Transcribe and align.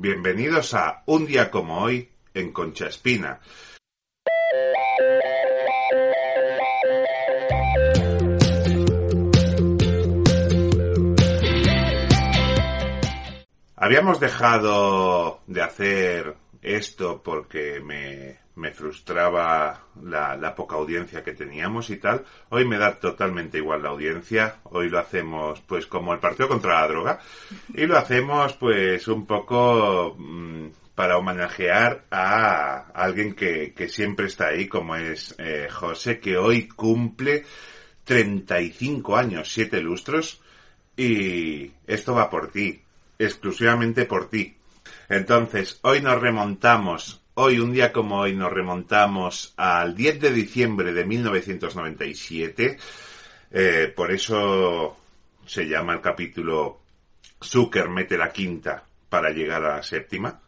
Bienvenidos 0.00 0.74
a 0.74 1.02
Un 1.06 1.26
día 1.26 1.50
como 1.50 1.82
hoy 1.82 2.08
en 2.32 2.52
Concha 2.52 2.86
Espina. 2.86 3.40
Habíamos 13.74 14.20
dejado 14.20 15.40
de 15.48 15.62
hacer 15.62 16.36
esto 16.62 17.20
porque 17.20 17.80
me, 17.80 18.38
me 18.58 18.72
frustraba 18.72 19.84
la, 20.02 20.36
la, 20.36 20.54
poca 20.54 20.76
audiencia 20.76 21.22
que 21.22 21.32
teníamos 21.32 21.90
y 21.90 21.96
tal. 21.96 22.24
Hoy 22.48 22.66
me 22.66 22.76
da 22.76 22.98
totalmente 22.98 23.58
igual 23.58 23.82
la 23.82 23.90
audiencia. 23.90 24.56
Hoy 24.64 24.88
lo 24.88 24.98
hacemos 24.98 25.60
pues 25.60 25.86
como 25.86 26.12
el 26.12 26.18
partido 26.18 26.48
contra 26.48 26.80
la 26.80 26.88
droga. 26.88 27.20
Y 27.72 27.86
lo 27.86 27.96
hacemos 27.96 28.54
pues 28.54 29.06
un 29.06 29.26
poco 29.26 30.16
mmm, 30.18 30.66
para 30.94 31.18
homenajear 31.18 32.06
a 32.10 32.90
alguien 32.92 33.34
que, 33.34 33.72
que, 33.72 33.88
siempre 33.88 34.26
está 34.26 34.48
ahí, 34.48 34.66
como 34.66 34.96
es 34.96 35.34
eh, 35.38 35.68
José, 35.70 36.18
que 36.18 36.36
hoy 36.36 36.66
cumple 36.66 37.44
35 38.02 39.16
años, 39.16 39.52
7 39.52 39.80
lustros. 39.80 40.42
Y 40.96 41.70
esto 41.86 42.14
va 42.14 42.28
por 42.28 42.50
ti, 42.50 42.82
exclusivamente 43.20 44.04
por 44.04 44.28
ti. 44.28 44.56
Entonces, 45.08 45.78
hoy 45.82 46.02
nos 46.02 46.20
remontamos 46.20 47.22
Hoy, 47.40 47.60
un 47.60 47.72
día 47.72 47.92
como 47.92 48.18
hoy, 48.18 48.34
nos 48.34 48.52
remontamos 48.52 49.54
al 49.56 49.94
10 49.94 50.20
de 50.22 50.32
diciembre 50.32 50.92
de 50.92 51.04
1997. 51.04 52.76
Eh, 53.52 53.92
por 53.94 54.10
eso 54.10 54.96
se 55.46 55.68
llama 55.68 55.92
el 55.92 56.00
capítulo 56.00 56.80
Zucker 57.40 57.90
mete 57.90 58.18
la 58.18 58.32
quinta 58.32 58.82
para 59.08 59.30
llegar 59.30 59.62
a 59.62 59.76
la 59.76 59.82
séptima. 59.84 60.40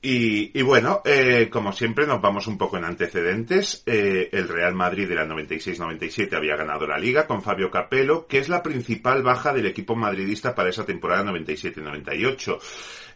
Y, 0.00 0.56
y 0.56 0.62
bueno, 0.62 1.02
eh, 1.04 1.48
como 1.50 1.72
siempre 1.72 2.06
nos 2.06 2.20
vamos 2.20 2.46
un 2.46 2.56
poco 2.56 2.76
en 2.76 2.84
antecedentes. 2.84 3.82
Eh, 3.84 4.28
el 4.32 4.46
Real 4.46 4.74
Madrid 4.74 5.08
de 5.08 5.16
la 5.16 5.26
96-97 5.26 6.36
había 6.36 6.56
ganado 6.56 6.86
la 6.86 6.98
liga 6.98 7.26
con 7.26 7.42
Fabio 7.42 7.68
Capello, 7.68 8.28
que 8.28 8.38
es 8.38 8.48
la 8.48 8.62
principal 8.62 9.24
baja 9.24 9.52
del 9.52 9.66
equipo 9.66 9.96
madridista 9.96 10.54
para 10.54 10.68
esa 10.68 10.86
temporada 10.86 11.24
97-98. 11.24 12.60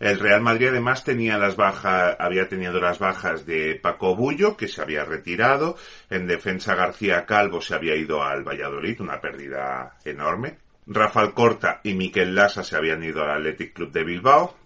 El 0.00 0.18
Real 0.18 0.40
Madrid 0.40 0.70
además 0.70 1.04
tenía 1.04 1.38
las 1.38 1.54
bajas, 1.54 2.16
había 2.18 2.48
tenido 2.48 2.80
las 2.80 2.98
bajas 2.98 3.46
de 3.46 3.76
Paco 3.76 4.16
Bullo, 4.16 4.56
que 4.56 4.66
se 4.66 4.82
había 4.82 5.04
retirado. 5.04 5.76
En 6.10 6.26
defensa 6.26 6.74
García 6.74 7.26
Calvo 7.26 7.60
se 7.60 7.76
había 7.76 7.94
ido 7.94 8.24
al 8.24 8.42
Valladolid, 8.42 9.00
una 9.00 9.20
pérdida 9.20 9.98
enorme. 10.04 10.58
Rafael 10.88 11.32
Corta 11.32 11.80
y 11.84 11.94
Miquel 11.94 12.34
Lassa 12.34 12.64
se 12.64 12.74
habían 12.76 13.04
ido 13.04 13.22
al 13.22 13.30
Athletic 13.30 13.72
Club 13.72 13.92
de 13.92 14.02
Bilbao. 14.02 14.61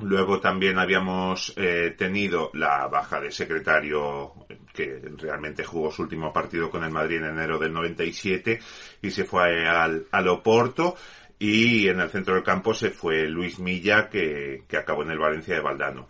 Luego 0.00 0.40
también 0.40 0.78
habíamos 0.78 1.52
eh, 1.56 1.94
tenido 1.96 2.50
la 2.54 2.88
baja 2.88 3.20
de 3.20 3.30
secretario 3.30 4.32
que 4.72 5.00
realmente 5.16 5.62
jugó 5.62 5.92
su 5.92 6.02
último 6.02 6.32
partido 6.32 6.68
con 6.68 6.82
el 6.82 6.90
Madrid 6.90 7.18
en 7.18 7.26
enero 7.26 7.58
del 7.58 7.72
97 7.72 8.58
y 9.02 9.10
se 9.10 9.24
fue 9.24 9.68
al, 9.68 10.06
al 10.10 10.28
Oporto 10.28 10.96
y 11.38 11.86
en 11.86 12.00
el 12.00 12.10
centro 12.10 12.34
del 12.34 12.42
campo 12.42 12.74
se 12.74 12.90
fue 12.90 13.28
Luis 13.28 13.60
Milla 13.60 14.08
que, 14.08 14.64
que 14.66 14.76
acabó 14.76 15.02
en 15.02 15.10
el 15.10 15.18
Valencia 15.18 15.54
de 15.54 15.60
Valdano. 15.60 16.08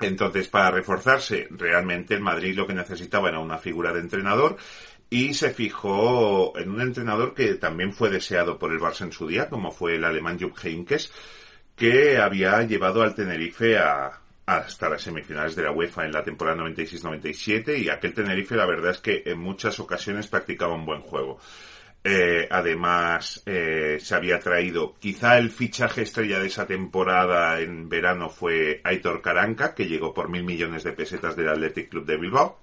Entonces, 0.00 0.48
para 0.48 0.70
reforzarse, 0.70 1.48
realmente 1.50 2.14
el 2.14 2.20
Madrid 2.20 2.56
lo 2.56 2.66
que 2.66 2.74
necesitaba 2.74 3.28
era 3.28 3.40
una 3.40 3.58
figura 3.58 3.92
de 3.92 4.00
entrenador 4.00 4.56
y 5.10 5.34
se 5.34 5.50
fijó 5.50 6.56
en 6.58 6.70
un 6.70 6.80
entrenador 6.80 7.34
que 7.34 7.54
también 7.54 7.92
fue 7.92 8.10
deseado 8.10 8.58
por 8.58 8.72
el 8.72 8.78
Barça 8.78 9.02
en 9.02 9.12
su 9.12 9.26
día, 9.26 9.48
como 9.48 9.70
fue 9.70 9.96
el 9.96 10.04
alemán 10.04 10.38
Jupp 10.38 10.56
Heynckes, 10.62 11.12
que 11.78 12.18
había 12.18 12.60
llevado 12.62 13.02
al 13.02 13.14
Tenerife 13.14 13.78
a, 13.78 14.20
hasta 14.46 14.88
las 14.88 15.02
semifinales 15.02 15.54
de 15.54 15.62
la 15.62 15.72
UEFA 15.72 16.06
en 16.06 16.12
la 16.12 16.24
temporada 16.24 16.62
96-97 16.64 17.78
y 17.78 17.88
aquel 17.88 18.14
Tenerife 18.14 18.56
la 18.56 18.66
verdad 18.66 18.92
es 18.92 18.98
que 18.98 19.22
en 19.26 19.38
muchas 19.38 19.78
ocasiones 19.78 20.26
practicaba 20.26 20.74
un 20.74 20.86
buen 20.86 21.02
juego. 21.02 21.38
Eh, 22.02 22.48
además, 22.50 23.42
eh, 23.44 23.98
se 24.00 24.14
había 24.14 24.38
traído, 24.40 24.94
quizá 24.98 25.36
el 25.38 25.50
fichaje 25.50 26.02
estrella 26.02 26.38
de 26.38 26.46
esa 26.46 26.66
temporada 26.66 27.60
en 27.60 27.88
verano 27.88 28.30
fue 28.30 28.80
Aitor 28.84 29.20
Caranca, 29.20 29.74
que 29.74 29.86
llegó 29.86 30.14
por 30.14 30.30
mil 30.30 30.44
millones 30.44 30.84
de 30.84 30.92
pesetas 30.92 31.36
del 31.36 31.48
Athletic 31.48 31.90
Club 31.90 32.06
de 32.06 32.16
Bilbao. 32.16 32.60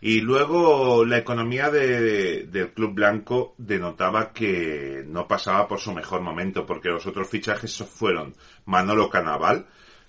Y 0.00 0.20
luego 0.20 1.04
la 1.04 1.18
economía 1.18 1.70
de, 1.70 2.44
del 2.44 2.72
Club 2.72 2.94
Blanco 2.94 3.54
denotaba 3.58 4.32
que 4.32 5.04
no 5.06 5.26
pasaba 5.26 5.66
por 5.66 5.80
su 5.80 5.92
mejor 5.92 6.20
momento, 6.20 6.66
porque 6.66 6.90
los 6.90 7.06
otros 7.06 7.28
fichajes 7.28 7.76
fueron 7.78 8.34
Manolo 8.66 9.08
Canaval, 9.08 9.66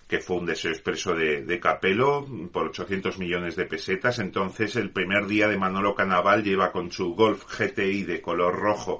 que 0.08 0.20
fue 0.20 0.38
un 0.38 0.46
deseo 0.46 0.72
expreso 0.72 1.16
de, 1.16 1.44
de 1.44 1.60
Capello 1.60 2.26
por 2.52 2.68
800 2.68 3.18
millones 3.18 3.56
de 3.56 3.66
pesetas. 3.66 4.20
Entonces, 4.20 4.76
el 4.76 4.92
primer 4.92 5.28
día 5.28 5.48
de 5.48 5.58
Manolo 5.58 5.96
Canaval 5.96 6.44
lleva 6.44 6.72
con 6.72 6.92
su 6.92 7.14
Golf 7.16 7.46
GTI 7.58 8.04
de 8.04 8.22
color 8.22 8.56
rojo 8.56 9.00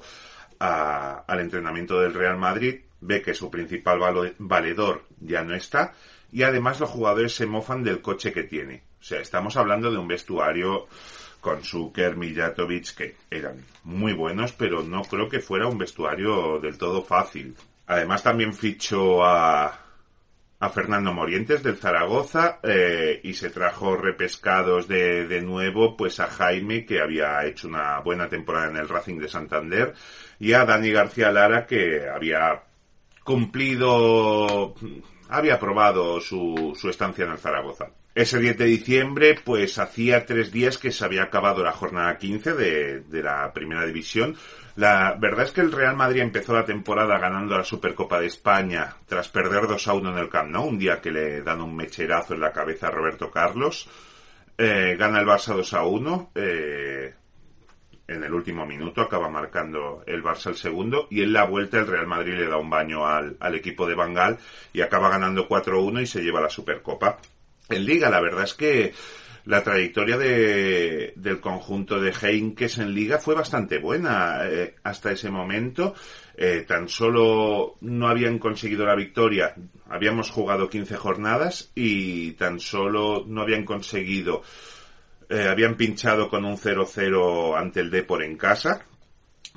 a, 0.60 1.24
al 1.26 1.40
entrenamiento 1.40 2.00
del 2.00 2.14
Real 2.14 2.36
Madrid, 2.36 2.80
ve 3.00 3.22
que 3.22 3.34
su 3.34 3.50
principal 3.50 4.00
valedor 4.38 5.04
ya 5.20 5.44
no 5.44 5.54
está 5.54 5.94
y 6.32 6.42
además 6.42 6.80
los 6.80 6.90
jugadores 6.90 7.34
se 7.34 7.46
mofan 7.46 7.84
del 7.84 8.00
coche 8.00 8.32
que 8.32 8.42
tiene. 8.42 8.87
O 9.00 9.04
sea, 9.04 9.20
estamos 9.20 9.56
hablando 9.56 9.90
de 9.90 9.98
un 9.98 10.08
vestuario 10.08 10.86
con 11.40 11.62
Zucker, 11.62 12.16
Mijatovic, 12.16 12.94
que 12.94 13.16
eran 13.30 13.64
muy 13.84 14.12
buenos, 14.12 14.52
pero 14.52 14.82
no 14.82 15.02
creo 15.02 15.28
que 15.28 15.40
fuera 15.40 15.68
un 15.68 15.78
vestuario 15.78 16.58
del 16.58 16.78
todo 16.78 17.02
fácil. 17.02 17.54
Además 17.86 18.22
también 18.22 18.52
fichó 18.52 19.24
a, 19.24 19.88
a 20.60 20.68
Fernando 20.70 21.12
Morientes 21.12 21.62
del 21.62 21.76
Zaragoza 21.76 22.58
eh, 22.62 23.20
y 23.22 23.34
se 23.34 23.50
trajo 23.50 23.96
repescados 23.96 24.88
de, 24.88 25.26
de 25.26 25.40
nuevo 25.40 25.96
pues 25.96 26.18
a 26.20 26.26
Jaime 26.26 26.84
que 26.84 27.00
había 27.00 27.44
hecho 27.46 27.68
una 27.68 28.00
buena 28.00 28.28
temporada 28.28 28.68
en 28.70 28.76
el 28.76 28.88
Racing 28.88 29.18
de 29.18 29.28
Santander 29.28 29.94
y 30.40 30.52
a 30.52 30.64
Dani 30.64 30.90
García 30.90 31.30
Lara 31.30 31.66
que 31.66 32.08
había 32.08 32.62
cumplido 33.22 34.74
había 35.28 35.60
probado 35.60 36.20
su, 36.20 36.74
su 36.76 36.88
estancia 36.88 37.24
en 37.24 37.32
el 37.32 37.38
Zaragoza. 37.38 37.90
Ese 38.18 38.40
10 38.40 38.58
de 38.58 38.64
diciembre, 38.64 39.36
pues 39.44 39.78
hacía 39.78 40.26
tres 40.26 40.50
días 40.50 40.76
que 40.76 40.90
se 40.90 41.04
había 41.04 41.22
acabado 41.22 41.62
la 41.62 41.70
jornada 41.70 42.18
15 42.18 42.52
de, 42.54 43.00
de, 43.02 43.22
la 43.22 43.52
primera 43.52 43.86
división. 43.86 44.34
La 44.74 45.14
verdad 45.14 45.44
es 45.44 45.52
que 45.52 45.60
el 45.60 45.70
Real 45.70 45.94
Madrid 45.94 46.22
empezó 46.22 46.52
la 46.52 46.64
temporada 46.64 47.16
ganando 47.20 47.56
la 47.56 47.62
Supercopa 47.62 48.18
de 48.18 48.26
España 48.26 48.96
tras 49.06 49.28
perder 49.28 49.68
2 49.68 49.86
a 49.86 49.92
1 49.92 50.10
en 50.10 50.18
el 50.18 50.28
Camp 50.28 50.50
Nou, 50.50 50.66
un 50.66 50.80
día 50.80 51.00
que 51.00 51.12
le 51.12 51.42
dan 51.42 51.60
un 51.60 51.76
mecherazo 51.76 52.34
en 52.34 52.40
la 52.40 52.50
cabeza 52.50 52.88
a 52.88 52.90
Roberto 52.90 53.30
Carlos. 53.30 53.88
Eh, 54.58 54.96
gana 54.98 55.20
el 55.20 55.26
Barça 55.26 55.54
2 55.54 55.74
a 55.74 55.84
1. 55.84 56.32
Eh, 56.34 57.14
en 58.08 58.24
el 58.24 58.34
último 58.34 58.66
minuto 58.66 59.00
acaba 59.00 59.30
marcando 59.30 60.02
el 60.08 60.24
Barça 60.24 60.48
el 60.48 60.56
segundo 60.56 61.06
y 61.08 61.22
en 61.22 61.32
la 61.32 61.44
vuelta 61.44 61.78
el 61.78 61.86
Real 61.86 62.08
Madrid 62.08 62.34
le 62.34 62.48
da 62.48 62.56
un 62.56 62.68
baño 62.68 63.06
al, 63.06 63.36
al 63.38 63.54
equipo 63.54 63.86
de 63.86 63.94
Bangal 63.94 64.38
y 64.72 64.80
acaba 64.80 65.08
ganando 65.08 65.48
4-1 65.48 66.02
y 66.02 66.06
se 66.08 66.20
lleva 66.20 66.40
la 66.40 66.50
Supercopa. 66.50 67.20
En 67.68 67.84
Liga, 67.84 68.10
la 68.10 68.20
verdad 68.20 68.44
es 68.44 68.54
que 68.54 68.94
la 69.44 69.62
trayectoria 69.62 70.18
de, 70.18 71.12
del 71.16 71.40
conjunto 71.40 72.00
de 72.00 72.12
Heinkes 72.12 72.78
en 72.78 72.94
Liga 72.94 73.18
fue 73.18 73.34
bastante 73.34 73.78
buena 73.78 74.40
eh, 74.44 74.74
hasta 74.84 75.10
ese 75.10 75.30
momento. 75.30 75.94
Eh, 76.36 76.64
tan 76.68 76.88
solo 76.88 77.76
no 77.80 78.08
habían 78.08 78.38
conseguido 78.38 78.86
la 78.86 78.94
victoria, 78.94 79.54
habíamos 79.88 80.30
jugado 80.30 80.68
15 80.68 80.96
jornadas 80.96 81.72
y 81.74 82.32
tan 82.32 82.60
solo 82.60 83.24
no 83.26 83.40
habían 83.40 83.64
conseguido 83.64 84.42
eh, 85.30 85.46
habían 85.46 85.76
pinchado 85.76 86.30
con 86.30 86.44
un 86.44 86.56
0-0 86.56 87.58
ante 87.58 87.80
el 87.80 87.90
Depor 87.90 88.22
en 88.22 88.36
casa. 88.36 88.84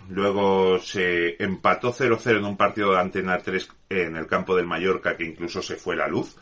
Luego 0.10 0.80
se 0.80 1.42
empató 1.42 1.94
0-0 1.94 2.38
en 2.38 2.46
un 2.46 2.58
partido 2.58 2.92
de 2.92 3.00
Antena 3.00 3.38
3 3.38 3.70
en 3.90 4.18
el 4.18 4.28
campo 4.28 4.56
del 4.56 4.68
Mallorca 4.68 5.16
que 5.16 5.24
incluso 5.24 5.62
se 5.62 5.76
fue 5.76 5.96
la 5.96 6.08
luz. 6.08 6.36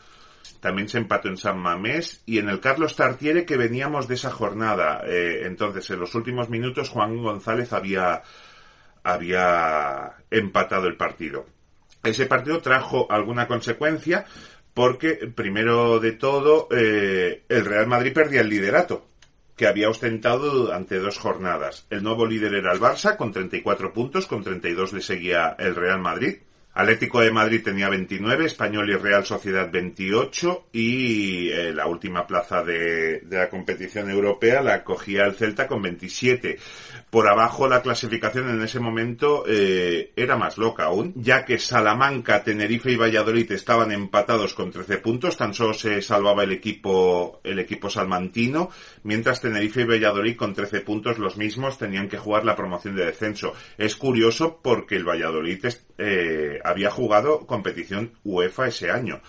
También 0.60 0.88
se 0.88 0.98
empató 0.98 1.28
en 1.28 1.36
San 1.36 1.58
Mamés 1.58 2.22
y 2.26 2.38
en 2.38 2.48
el 2.48 2.60
Carlos 2.60 2.94
Tartiere 2.94 3.44
que 3.44 3.56
veníamos 3.56 4.08
de 4.08 4.14
esa 4.14 4.30
jornada. 4.30 5.02
Eh, 5.06 5.42
entonces, 5.44 5.88
en 5.90 6.00
los 6.00 6.14
últimos 6.14 6.50
minutos 6.50 6.90
Juan 6.90 7.22
González 7.22 7.72
había, 7.72 8.22
había 9.02 10.12
empatado 10.30 10.86
el 10.86 10.96
partido. 10.96 11.46
Ese 12.02 12.26
partido 12.26 12.60
trajo 12.60 13.06
alguna 13.10 13.46
consecuencia 13.46 14.26
porque, 14.74 15.30
primero 15.34 15.98
de 15.98 16.12
todo, 16.12 16.68
eh, 16.70 17.42
el 17.48 17.64
Real 17.64 17.86
Madrid 17.86 18.12
perdía 18.12 18.40
el 18.40 18.48
liderato 18.48 19.06
que 19.56 19.66
había 19.66 19.90
ostentado 19.90 20.50
durante 20.50 20.98
dos 20.98 21.18
jornadas. 21.18 21.86
El 21.90 22.02
nuevo 22.02 22.24
líder 22.24 22.54
era 22.54 22.72
el 22.72 22.80
Barça 22.80 23.18
con 23.18 23.30
34 23.30 23.92
puntos, 23.92 24.26
con 24.26 24.42
32 24.42 24.94
le 24.94 25.02
seguía 25.02 25.54
el 25.58 25.74
Real 25.74 26.00
Madrid. 26.00 26.38
Atlético 26.72 27.20
de 27.20 27.32
Madrid 27.32 27.62
tenía 27.64 27.88
29, 27.88 28.46
Español 28.46 28.88
y 28.90 28.94
Real 28.94 29.26
Sociedad 29.26 29.68
28 29.72 30.68
y 30.72 31.48
eh, 31.48 31.72
la 31.72 31.86
última 31.86 32.28
plaza 32.28 32.62
de, 32.62 33.24
la 33.28 33.48
competición 33.48 34.08
europea 34.08 34.62
la 34.62 34.84
cogía 34.84 35.24
el 35.24 35.34
Celta 35.34 35.66
con 35.66 35.82
27. 35.82 36.58
Por 37.10 37.26
abajo 37.26 37.66
la 37.66 37.82
clasificación 37.82 38.50
en 38.50 38.62
ese 38.62 38.78
momento 38.78 39.42
eh, 39.48 40.12
era 40.14 40.36
más 40.36 40.58
loca 40.58 40.84
aún, 40.84 41.12
ya 41.16 41.44
que 41.44 41.58
Salamanca, 41.58 42.44
Tenerife 42.44 42.92
y 42.92 42.96
Valladolid 42.96 43.50
estaban 43.50 43.90
empatados 43.90 44.54
con 44.54 44.70
13 44.70 44.98
puntos, 44.98 45.36
tan 45.36 45.54
solo 45.54 45.74
se 45.74 46.00
salvaba 46.02 46.44
el 46.44 46.52
equipo, 46.52 47.40
el 47.42 47.58
equipo 47.58 47.90
salmantino, 47.90 48.70
mientras 49.02 49.40
Tenerife 49.40 49.80
y 49.80 49.86
Valladolid 49.86 50.36
con 50.36 50.54
13 50.54 50.82
puntos 50.82 51.18
los 51.18 51.36
mismos 51.36 51.78
tenían 51.78 52.08
que 52.08 52.18
jugar 52.18 52.44
la 52.44 52.54
promoción 52.54 52.94
de 52.94 53.06
descenso. 53.06 53.54
Es 53.76 53.96
curioso 53.96 54.60
porque 54.62 54.94
el 54.94 55.04
Valladolid 55.04 55.66
eh, 55.98 56.59
había 56.64 56.90
jugado 56.90 57.46
competición 57.46 58.12
UEFA 58.24 58.68
ese 58.68 58.90
año. 58.90 59.20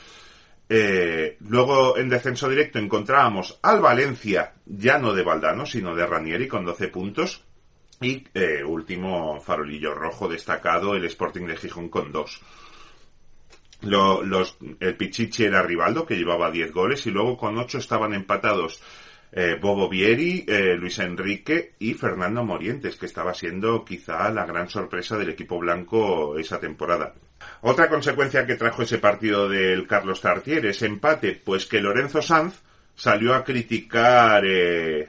Eh, 0.70 1.36
luego 1.42 1.98
en 1.98 2.08
descenso 2.08 2.48
directo 2.48 2.80
encontrábamos 2.80 3.60
al 3.62 3.82
Valencia, 3.82 4.54
ya 4.66 4.98
no 4.98 5.14
de 5.14 5.24
Valdano, 5.24 5.66
sino 5.66 5.94
de 5.96 6.06
Ranieri 6.06 6.48
con 6.48 6.64
12 6.64 6.88
puntos. 6.88 7.44
Y 8.00 8.26
eh, 8.34 8.64
último 8.64 9.40
farolillo 9.42 9.94
rojo 9.94 10.28
destacado, 10.28 10.96
el 10.96 11.06
Sporting 11.06 11.46
de 11.46 11.58
Gijón 11.58 11.90
con 11.90 12.12
dos. 12.12 12.42
Lo, 13.82 14.24
los, 14.24 14.58
el 14.80 14.96
Pichichi 14.96 15.44
era 15.44 15.62
Rivaldo, 15.62 16.06
que 16.06 16.16
llevaba 16.16 16.50
10 16.50 16.72
goles, 16.72 17.06
y 17.06 17.12
luego 17.12 17.38
con 17.38 17.58
8 17.58 17.78
estaban 17.78 18.14
empatados 18.14 18.82
eh, 19.32 19.58
Bobo 19.60 19.88
Vieri, 19.88 20.46
eh, 20.48 20.76
Luis 20.78 21.00
Enrique 21.00 21.74
y 21.80 21.94
Fernando 21.94 22.44
Morientes, 22.44 22.98
que 22.98 23.06
estaba 23.06 23.34
siendo 23.34 23.86
quizá 23.86 24.30
la 24.30 24.46
gran 24.46 24.70
sorpresa 24.70 25.18
del 25.18 25.30
equipo 25.30 25.60
blanco 25.60 26.38
esa 26.38 26.60
temporada. 26.60 27.14
Otra 27.62 27.90
consecuencia 27.90 28.46
que 28.46 28.56
trajo 28.56 28.84
ese 28.84 28.98
partido 28.98 29.48
del 29.48 29.88
Carlos 29.88 30.22
Tartier, 30.22 30.66
ese 30.66 30.86
empate, 30.86 31.40
pues 31.44 31.66
que 31.66 31.82
Lorenzo 31.82 32.22
Sanz 32.22 32.62
salió 32.96 33.34
a 33.34 33.44
criticar 33.44 34.44
eh, 34.46 35.08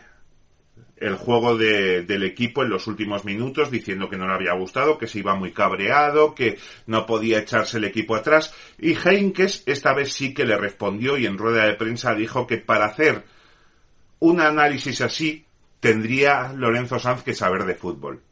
el 0.97 1.17
juego 1.17 1.59
de, 1.59 2.03
del 2.03 2.23
equipo 2.23 2.63
en 2.63 2.71
los 2.71 2.87
últimos 2.87 3.25
minutos 3.25 3.71
diciendo 3.71 4.09
que 4.09 4.17
no 4.17 4.27
le 4.29 4.35
había 4.35 4.55
gustado, 4.55 4.99
que 4.99 5.09
se 5.09 5.19
iba 5.19 5.35
muy 5.35 5.53
cabreado, 5.53 6.35
que 6.35 6.59
no 6.87 7.07
podía 7.07 7.41
echarse 7.41 7.79
el 7.79 7.85
equipo 7.85 8.15
atrás 8.15 8.55
y 8.79 8.95
Heinkes 8.95 9.65
esta 9.67 9.95
vez 9.95 10.13
sí 10.13 10.33
que 10.33 10.45
le 10.45 10.57
respondió 10.57 11.19
y 11.19 11.27
en 11.27 11.39
rueda 11.39 11.67
de 11.67 11.75
prensa 11.75 12.15
dijo 12.15 12.47
que 12.47 12.59
para 12.59 12.87
hacer 12.87 13.25
un 14.23 14.41
análisis 14.41 15.01
así 15.01 15.45
tendría 15.81 16.53
Lorenzo 16.53 17.01
Sanz 17.01 17.25
que 17.25 17.35
saber 17.35 17.65
de 17.65 17.75
fútbol. 17.75 18.23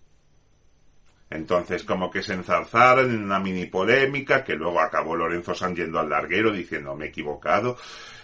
Entonces, 1.29 1.83
como 1.83 2.13
que 2.13 2.23
se 2.23 2.35
enzarzaron 2.35 3.11
en 3.11 3.25
una 3.25 3.41
mini 3.41 3.67
polémica, 3.67 4.45
que 4.45 4.55
luego 4.55 4.81
acabó 4.81 5.17
Lorenzo 5.17 5.53
Sanz 5.53 5.77
yendo 5.77 5.99
al 5.99 6.09
larguero 6.09 6.53
diciendo 6.53 6.95
me 6.95 7.07
he 7.07 7.09
equivocado. 7.09 7.77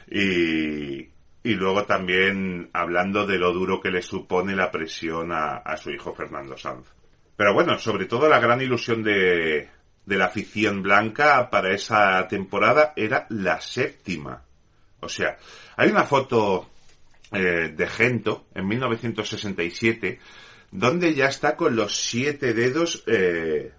Y, 0.09 1.09
luego 1.43 1.85
también 1.87 2.71
hablando 2.73 3.27
de 3.27 3.39
lo 3.39 3.53
duro 3.53 3.81
que 3.81 3.91
le 3.91 4.03
supone 4.03 4.55
la 4.55 4.71
presión 4.71 5.33
a, 5.33 5.57
a 5.57 5.77
su 5.77 5.91
hijo 5.91 6.15
Fernando 6.15 6.57
Sanz. 6.57 6.87
Pero 7.37 7.53
bueno, 7.53 7.79
sobre 7.81 8.07
todo 8.07 8.29
la 8.29 8.39
gran 8.39 8.61
ilusión 8.61 9.03
de, 9.03 9.69
de 10.05 10.17
la 10.17 10.27
afición 10.27 10.83
blanca 10.83 11.51
para 11.51 11.73
esa 11.73 12.29
temporada 12.29 12.93
era 12.95 13.27
la 13.31 13.61
séptima. 13.61 14.43
O 15.01 15.09
sea, 15.09 15.37
hay 15.77 15.91
una 15.91 16.05
foto 16.05 16.69
eh, 17.37 17.73
de 17.75 17.87
Gento 17.87 18.47
en 18.55 18.67
1967 18.67 20.19
donde 20.71 21.15
ya 21.15 21.27
está 21.27 21.57
con 21.57 21.77
los 21.77 21.97
siete 21.97 22.53
dedos 22.53 23.03
eh, 23.07 23.73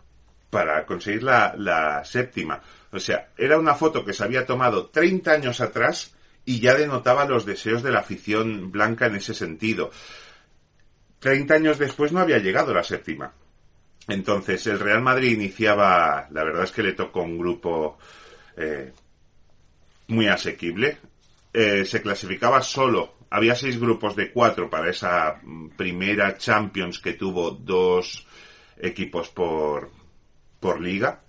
para 0.49 0.85
conseguir 0.85 1.23
la, 1.23 1.53
la 1.57 2.03
séptima. 2.05 2.61
O 2.91 2.99
sea, 2.99 3.29
era 3.37 3.59
una 3.59 3.75
foto 3.75 4.05
que 4.05 4.13
se 4.13 4.23
había 4.23 4.45
tomado 4.45 4.87
30 4.87 5.31
años 5.31 5.61
atrás 5.61 6.15
y 6.45 6.59
ya 6.59 6.75
denotaba 6.75 7.25
los 7.25 7.45
deseos 7.45 7.83
de 7.83 7.91
la 7.91 7.99
afición 7.99 8.71
blanca 8.71 9.07
en 9.07 9.15
ese 9.15 9.33
sentido. 9.33 9.91
Treinta 11.19 11.55
años 11.55 11.77
después 11.77 12.11
no 12.11 12.21
había 12.21 12.37
llegado 12.37 12.73
la 12.73 12.83
séptima. 12.83 13.33
Entonces 14.07 14.65
el 14.67 14.79
Real 14.79 15.01
Madrid 15.01 15.33
iniciaba, 15.33 16.27
la 16.31 16.43
verdad 16.43 16.63
es 16.63 16.71
que 16.71 16.83
le 16.83 16.93
tocó 16.93 17.23
un 17.23 17.37
grupo 17.37 17.97
eh, 18.55 18.93
muy 20.07 20.27
asequible. 20.27 20.97
Se 21.53 22.03
clasificaba 22.03 22.61
solo, 22.61 23.16
había 23.29 23.55
seis 23.55 23.79
grupos 23.79 24.15
de 24.15 24.31
cuatro 24.31 24.69
para 24.69 24.89
esa 24.89 25.41
primera 25.75 26.37
Champions 26.37 26.99
que 26.99 27.13
tuvo 27.13 27.51
dos 27.51 28.25
equipos 28.77 29.29
por, 29.29 29.91
por 30.59 30.81
liga 30.81 31.21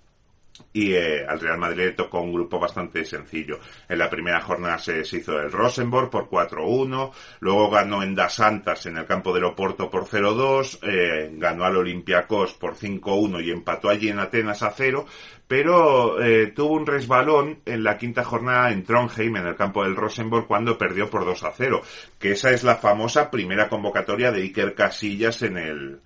y 0.73 0.93
eh, 0.93 1.25
al 1.27 1.39
Real 1.39 1.57
Madrid 1.57 1.85
le 1.85 1.91
tocó 1.91 2.21
un 2.21 2.33
grupo 2.33 2.59
bastante 2.59 3.05
sencillo. 3.05 3.59
En 3.87 3.99
la 3.99 4.09
primera 4.09 4.41
jornada 4.41 4.77
se, 4.77 5.03
se 5.03 5.17
hizo 5.17 5.39
el 5.39 5.51
Rosenborg 5.51 6.09
por 6.09 6.29
4-1, 6.29 7.11
luego 7.39 7.69
ganó 7.69 8.03
en 8.03 8.15
Das 8.15 8.35
Santas 8.35 8.85
en 8.85 8.97
el 8.97 9.05
campo 9.05 9.33
del 9.33 9.45
Oporto 9.45 9.89
por 9.89 10.05
0-2, 10.05 10.79
eh, 10.83 11.31
ganó 11.33 11.65
al 11.65 11.77
Olympiacos 11.77 12.53
por 12.53 12.75
5-1 12.75 13.43
y 13.43 13.51
empató 13.51 13.89
allí 13.89 14.09
en 14.09 14.19
Atenas 14.19 14.63
a 14.63 14.71
0, 14.71 15.05
pero 15.47 16.21
eh, 16.21 16.53
tuvo 16.55 16.75
un 16.75 16.85
resbalón 16.85 17.61
en 17.65 17.83
la 17.83 17.97
quinta 17.97 18.23
jornada 18.23 18.71
en 18.71 18.83
Trondheim, 18.83 19.35
en 19.35 19.47
el 19.47 19.55
campo 19.55 19.83
del 19.83 19.95
Rosenborg, 19.95 20.45
cuando 20.45 20.77
perdió 20.77 21.09
por 21.09 21.25
2 21.25 21.43
0, 21.57 21.81
que 22.19 22.33
esa 22.33 22.51
es 22.51 22.63
la 22.63 22.75
famosa 22.75 23.31
primera 23.31 23.67
convocatoria 23.67 24.31
de 24.31 24.41
Iker 24.41 24.75
Casillas 24.75 25.41
en 25.41 25.57
el... 25.57 26.01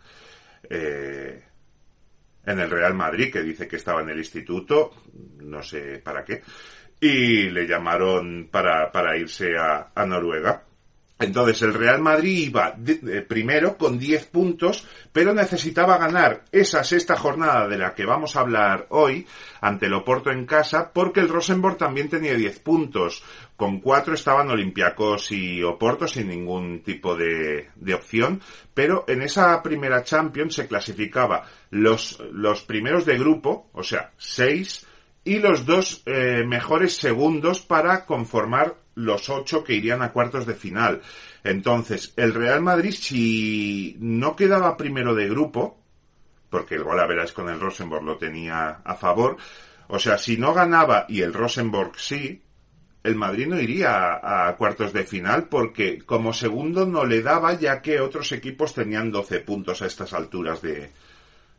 Eh, 0.70 1.44
en 2.46 2.60
el 2.60 2.70
Real 2.70 2.94
Madrid, 2.94 3.32
que 3.32 3.42
dice 3.42 3.68
que 3.68 3.78
estaba 3.78 4.02
en 4.02 4.10
el 4.10 4.18
instituto, 4.18 4.92
no 5.40 5.62
sé 5.64 6.00
para 6.00 6.24
qué, 6.24 6.42
y 7.00 7.50
le 7.50 7.68
llamaron 7.68 8.50
para, 8.52 8.92
para 8.92 9.18
irse 9.18 9.58
a, 9.58 9.92
a 9.94 10.06
Noruega. 10.06 10.64
Entonces 11.24 11.62
el 11.62 11.74
Real 11.74 12.02
Madrid 12.02 12.48
iba 12.48 12.74
de, 12.78 13.22
primero 13.22 13.78
con 13.78 13.98
10 13.98 14.26
puntos, 14.28 14.88
pero 15.12 15.34
necesitaba 15.34 15.98
ganar 15.98 16.44
esa 16.52 16.84
sexta 16.84 17.16
jornada 17.16 17.68
de 17.68 17.78
la 17.78 17.94
que 17.94 18.06
vamos 18.06 18.36
a 18.36 18.42
hablar 18.42 18.88
hoy 18.90 19.26
ante 19.62 19.86
el 19.86 19.94
Oporto 19.94 20.32
en 20.32 20.46
casa, 20.46 20.92
porque 20.94 21.20
el 21.20 21.30
Rosenborg 21.30 21.78
también 21.78 22.10
tenía 22.10 22.36
10 22.36 22.60
puntos. 22.60 23.24
Con 23.56 23.80
4 23.80 24.14
estaban 24.14 24.50
Olympiacos 24.50 25.32
y 25.32 25.64
Oporto 25.64 26.08
sin 26.08 26.28
ningún 26.28 26.82
tipo 26.82 27.16
de, 27.16 27.70
opción, 27.94 28.42
pero 28.74 29.06
en 29.08 29.22
esa 29.22 29.62
primera 29.62 30.04
Champions 30.04 30.56
se 30.56 30.68
clasificaba 30.68 31.46
los, 31.70 32.20
los 32.32 32.64
primeros 32.64 33.06
de 33.06 33.18
grupo, 33.18 33.70
o 33.74 33.84
sea, 33.84 34.12
6, 34.18 34.88
y 35.26 35.40
los 35.40 35.66
dos 35.66 36.04
eh, 36.06 36.44
mejores 36.46 36.98
segundos 36.98 37.62
para 37.62 38.06
conformar 38.06 38.76
los 38.96 39.30
ocho 39.30 39.64
que 39.64 39.74
irían 39.74 40.02
a 40.02 40.12
cuartos 40.12 40.46
de 40.46 40.56
final. 40.56 41.02
Entonces, 41.44 42.14
el 42.16 42.34
Real 42.34 42.62
Madrid, 42.62 42.94
si 42.94 43.98
no 44.00 44.36
quedaba 44.36 44.78
primero 44.78 45.16
de 45.16 45.30
grupo, 45.30 45.80
porque 46.50 46.76
el 46.76 46.84
gol 46.84 47.00
a 47.00 47.08
veras 47.08 47.32
con 47.32 47.50
el 47.50 47.60
Rosenborg 47.60 48.04
lo 48.04 48.18
tenía 48.18 48.82
a 48.84 48.96
favor, 48.96 49.38
o 49.88 50.00
sea, 50.00 50.18
si 50.18 50.38
no 50.38 50.54
ganaba 50.54 51.06
y 51.10 51.22
el 51.22 51.34
Rosenborg 51.34 52.00
sí, 52.00 52.42
el 53.04 53.16
Madrid 53.16 53.48
no 53.48 53.60
iría 53.60 54.48
a, 54.48 54.56
cuartos 54.56 54.94
de 54.94 55.04
final 55.04 55.50
porque 55.50 56.00
como 56.00 56.32
segundo 56.32 56.86
no 56.86 57.06
le 57.06 57.22
daba 57.22 57.54
ya 57.54 57.82
que 57.82 58.00
otros 58.00 58.32
equipos 58.32 58.74
tenían 58.74 59.12
12 59.12 59.40
puntos 59.42 59.82
a 59.82 59.88
estas 59.88 60.14
alturas 60.14 60.62
de, 60.62 60.92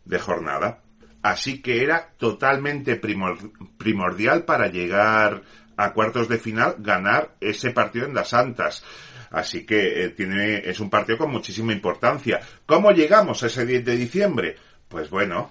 de 0.04 0.18
jornada. 0.18 0.80
Así 1.22 1.60
que 1.62 1.82
era 1.82 2.10
totalmente 2.18 2.96
primor, 2.96 3.38
primordial 3.78 4.44
para 4.44 4.68
llegar 4.68 5.42
a 5.76 5.92
cuartos 5.92 6.28
de 6.28 6.38
final 6.38 6.76
ganar 6.78 7.34
ese 7.40 7.70
partido 7.70 8.06
en 8.06 8.14
las 8.14 8.30
Santas. 8.30 8.84
Así 9.30 9.66
que 9.66 10.04
eh, 10.04 10.10
tiene, 10.10 10.58
es 10.58 10.78
un 10.80 10.90
partido 10.90 11.18
con 11.18 11.30
muchísima 11.30 11.72
importancia. 11.72 12.40
¿Cómo 12.66 12.92
llegamos 12.92 13.42
a 13.42 13.46
ese 13.46 13.66
10 13.66 13.84
de 13.84 13.96
diciembre? 13.96 14.56
Pues 14.88 15.10
bueno, 15.10 15.50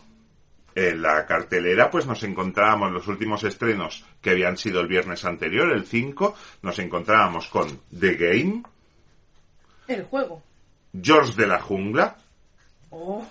en 0.76 1.02
la 1.02 1.26
cartelera 1.26 1.92
pues 1.92 2.06
nos 2.06 2.24
encontrábamos 2.24 2.92
los 2.92 3.08
últimos 3.08 3.44
estrenos 3.44 4.06
que 4.22 4.32
habían 4.32 4.58
sido 4.58 4.82
el 4.82 4.88
viernes 4.88 5.26
anterior, 5.26 5.72
el 5.72 5.86
5, 5.86 6.36
nos 6.62 6.80
encontrábamos 6.80 7.48
con 7.48 7.82
The 7.98 8.14
Game. 8.16 8.64
El 9.88 10.04
juego. 10.04 10.42
George 11.00 11.34
de 11.36 11.48
la 11.48 11.60
Jungla. 11.60 12.16
Oh. 12.90 13.26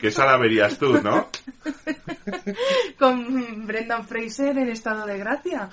Que 0.00 0.08
esa 0.08 0.26
la 0.26 0.36
verías 0.36 0.78
tú, 0.78 1.00
¿no? 1.02 1.28
Con 2.98 3.66
Brendan 3.66 4.06
Fraser 4.06 4.58
en 4.58 4.68
estado 4.68 5.06
de 5.06 5.18
gracia, 5.18 5.68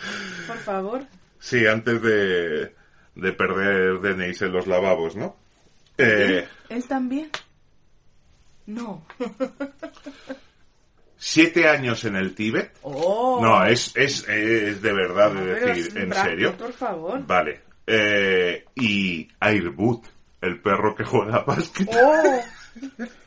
por 0.47 0.57
favor. 0.57 1.05
Sí, 1.39 1.65
antes 1.67 2.01
de, 2.01 2.73
de 3.15 3.33
perder 3.33 3.99
DNIs 4.01 4.41
en 4.43 4.51
los 4.51 4.67
lavabos, 4.67 5.15
¿no? 5.15 5.35
Eh, 5.97 6.47
¿Él, 6.69 6.77
¿Él 6.77 6.83
también? 6.85 7.29
No. 8.65 9.05
Siete 11.17 11.67
años 11.67 12.03
en 12.05 12.15
el 12.15 12.35
Tíbet. 12.35 12.71
Oh. 12.81 13.39
No, 13.41 13.65
es, 13.65 13.95
es, 13.95 14.27
es 14.27 14.81
de 14.81 14.93
verdad 14.93 15.33
No, 15.33 15.45
de 15.45 15.59
decir, 15.59 15.97
en 15.97 16.13
serio. 16.13 16.57
Por 16.57 16.73
favor. 16.73 17.25
Vale. 17.25 17.61
Eh, 17.87 18.65
y 18.75 19.27
Airbud, 19.39 20.03
el 20.41 20.59
perro 20.61 20.95
que 20.95 21.03
juega 21.03 21.37
a 21.37 21.43
básquet. 21.43 21.89
Oh. 21.95 22.41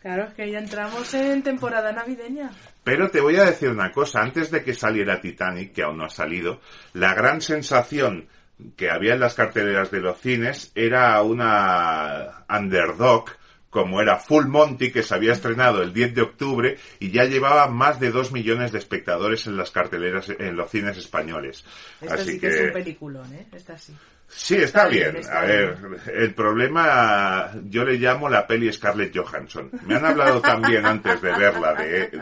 Claro, 0.00 0.24
es 0.24 0.34
que 0.34 0.50
ya 0.50 0.58
entramos 0.58 1.12
en 1.14 1.42
temporada 1.42 1.92
navideña. 1.92 2.50
Pero 2.84 3.10
te 3.10 3.20
voy 3.20 3.36
a 3.36 3.44
decir 3.44 3.68
una 3.68 3.90
cosa, 3.90 4.20
antes 4.20 4.50
de 4.50 4.62
que 4.62 4.74
saliera 4.74 5.20
Titanic, 5.20 5.72
que 5.72 5.82
aún 5.82 5.98
no 5.98 6.04
ha 6.04 6.10
salido, 6.10 6.60
la 6.92 7.14
gran 7.14 7.40
sensación 7.40 8.28
que 8.76 8.90
había 8.90 9.14
en 9.14 9.20
las 9.20 9.34
carteleras 9.34 9.90
de 9.90 10.00
los 10.00 10.20
cines 10.20 10.72
era 10.74 11.20
una 11.22 12.44
underdog 12.48 13.30
como 13.70 14.00
era 14.00 14.18
Full 14.18 14.46
Monty, 14.46 14.90
que 14.90 15.02
se 15.02 15.14
había 15.14 15.32
estrenado 15.32 15.82
el 15.82 15.92
10 15.92 16.14
de 16.14 16.22
octubre 16.22 16.78
y 17.00 17.10
ya 17.10 17.24
llevaba 17.24 17.68
más 17.68 18.00
de 18.00 18.10
2 18.10 18.32
millones 18.32 18.72
de 18.72 18.78
espectadores 18.78 19.46
en 19.46 19.56
las 19.56 19.70
carteleras, 19.70 20.30
en 20.30 20.56
los 20.56 20.70
cines 20.70 20.96
españoles. 20.96 21.64
Esta 22.00 22.14
Así 22.14 22.32
sí 22.32 22.40
que, 22.40 22.48
que, 22.48 22.54
es 22.54 22.66
un 22.66 22.72
peliculón, 22.72 23.34
¿eh? 23.34 23.46
Esta 23.52 23.76
sí. 23.76 23.94
Sí, 24.28 24.54
está, 24.56 24.64
está 24.64 24.88
bien, 24.88 25.12
bien. 25.12 25.22
está 25.22 25.40
A 25.40 25.44
ver, 25.44 25.76
el 26.14 26.34
problema, 26.34 27.50
yo 27.64 27.84
le 27.84 27.98
llamo 27.98 28.28
la 28.28 28.46
peli 28.46 28.72
Scarlett 28.72 29.16
Johansson. 29.16 29.70
Me 29.86 29.96
han 29.96 30.04
hablado 30.04 30.40
también 30.40 30.86
antes 30.86 31.20
de 31.20 31.32
verla, 31.32 31.74
de 31.74 32.20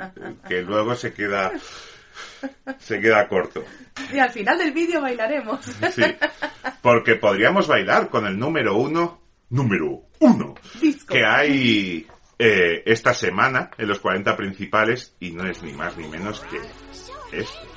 que 0.48 0.62
luego 0.62 0.94
se 0.94 1.12
queda, 1.12 1.52
se 2.78 3.00
queda 3.00 3.26
corto. 3.28 3.64
Y 4.12 4.18
al 4.18 4.30
final 4.30 4.58
del 4.58 4.72
vídeo 4.72 5.00
bailaremos. 5.00 5.64
Sí, 5.64 6.02
porque 6.82 7.16
podríamos 7.16 7.66
bailar 7.66 8.08
con 8.08 8.26
el 8.26 8.38
número 8.38 8.76
uno, 8.76 9.22
número 9.50 10.02
uno, 10.20 10.54
Disco. 10.80 11.14
que 11.14 11.24
hay 11.24 12.06
eh, 12.38 12.82
esta 12.84 13.14
semana 13.14 13.70
en 13.78 13.88
los 13.88 13.98
40 14.00 14.36
principales 14.36 15.14
y 15.20 15.30
no 15.30 15.46
es 15.46 15.62
ni 15.62 15.72
más 15.72 15.96
ni 15.96 16.06
menos 16.06 16.40
que 16.40 16.58
esto, 17.38 17.68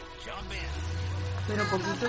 Pero 1.48 1.64
poquito. 1.66 2.08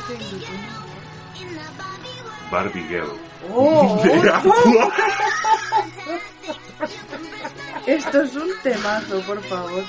Barbie 2.50 2.86
Girl. 2.88 3.12
¡Oh! 3.52 4.02
De 4.02 4.30
Aqua. 4.30 4.92
Esto 7.86 8.22
es 8.22 8.36
un 8.36 8.50
temazo, 8.62 9.20
por 9.22 9.40
favor. 9.42 9.84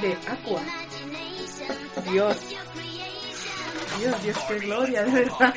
De 0.00 0.16
Aqua. 0.28 0.60
Dios. 2.10 2.36
Dios, 3.98 4.22
Dios, 4.22 4.38
qué 4.48 4.58
gloria, 4.58 5.04
de 5.04 5.10
verdad. 5.12 5.54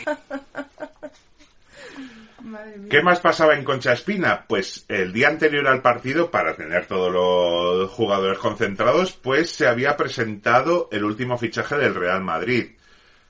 Madre 2.42 2.78
mía. 2.78 2.88
¿Qué 2.90 3.02
más 3.02 3.20
pasaba 3.20 3.56
en 3.56 3.64
Concha 3.64 3.94
Espina? 3.94 4.46
Pues 4.48 4.86
el 4.88 5.12
día 5.12 5.28
anterior 5.28 5.68
al 5.68 5.82
partido, 5.82 6.32
para 6.32 6.56
tener 6.56 6.86
todos 6.86 7.12
los 7.12 7.92
jugadores 7.92 8.38
concentrados, 8.38 9.14
pues 9.14 9.50
se 9.52 9.68
había 9.68 9.98
presentado 9.98 10.88
el 10.92 11.04
último 11.04 11.38
fichaje 11.38 11.78
del 11.78 11.96
Real 11.96 12.24
Madrid. 12.24 12.76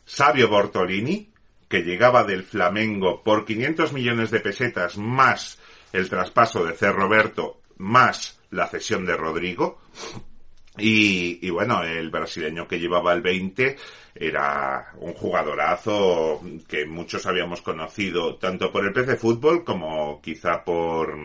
Sabio 0.06 0.50
Bortolini, 0.50 1.32
que 1.68 1.84
llegaba 1.84 2.24
del 2.24 2.44
Flamengo 2.44 3.24
por 3.24 3.46
500 3.46 3.94
millones 3.94 4.32
de 4.32 4.40
pesetas 4.40 4.98
más 4.98 5.60
el 5.94 6.10
traspaso 6.10 6.64
de 6.64 6.74
C. 6.74 6.92
Roberto 6.92 7.62
más 7.78 8.40
la 8.52 8.68
cesión 8.68 9.06
de 9.06 9.16
Rodrigo. 9.16 9.80
Y, 10.78 11.40
y 11.46 11.50
bueno, 11.50 11.84
el 11.84 12.10
brasileño 12.12 12.68
que 12.68 12.80
llevaba 12.80 13.14
el 13.14 13.22
20 13.22 13.76
era 14.14 14.94
un 15.00 15.14
jugadorazo 15.14 16.42
que 16.68 16.86
muchos 16.86 17.26
habíamos 17.26 17.62
conocido 17.62 18.36
tanto 18.36 18.72
por 18.72 18.86
el 18.86 18.94
PC 18.94 19.16
Fútbol 19.16 19.64
como 19.64 20.22
quizá 20.22 20.64
por, 20.64 21.18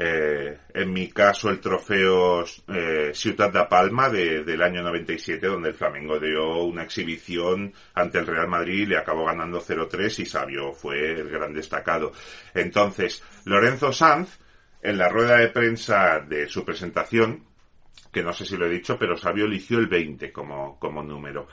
eh, 0.00 0.58
en 0.74 0.92
mi 0.92 1.08
caso, 1.10 1.50
el 1.50 1.58
trofeo 1.60 2.44
eh, 2.68 3.10
Ciutat 3.12 3.52
da 3.52 3.68
Palma 3.68 4.08
de- 4.08 4.44
del 4.44 4.62
año 4.62 4.80
97, 4.82 5.44
donde 5.48 5.70
el 5.70 5.74
Flamengo 5.74 6.20
dio 6.20 6.62
una 6.62 6.84
exhibición 6.84 7.72
ante 7.94 8.18
el 8.18 8.26
Real 8.26 8.46
Madrid 8.48 8.86
le 8.88 8.96
acabó 8.96 9.24
ganando 9.24 9.60
0-3 9.60 10.20
y 10.20 10.26
Sabio 10.26 10.72
fue 10.72 11.12
el 11.20 11.28
gran 11.28 11.52
destacado. 11.52 12.12
Entonces, 12.54 13.22
Lorenzo 13.44 13.92
Sanz, 13.92 14.38
en 14.82 14.98
la 14.98 15.08
rueda 15.08 15.38
de 15.38 15.48
prensa 15.48 16.20
de 16.20 16.48
su 16.48 16.64
presentación, 16.64 17.44
que 18.12 18.22
no 18.22 18.32
sé 18.32 18.44
si 18.46 18.56
lo 18.56 18.66
he 18.66 18.70
dicho, 18.70 18.96
pero 18.98 19.16
Sabio 19.16 19.46
eligió 19.46 19.78
el 19.78 19.88
20 19.88 20.30
como, 20.32 20.78
como 20.78 21.02
número. 21.02 21.48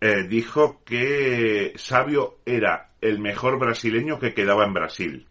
Eh, 0.00 0.22
dijo 0.28 0.82
que 0.84 1.72
Sabio 1.74 2.38
era 2.46 2.90
el 3.00 3.18
mejor 3.18 3.58
brasileño 3.58 4.20
que 4.20 4.32
quedaba 4.34 4.64
en 4.64 4.72
Brasil. 4.72 5.26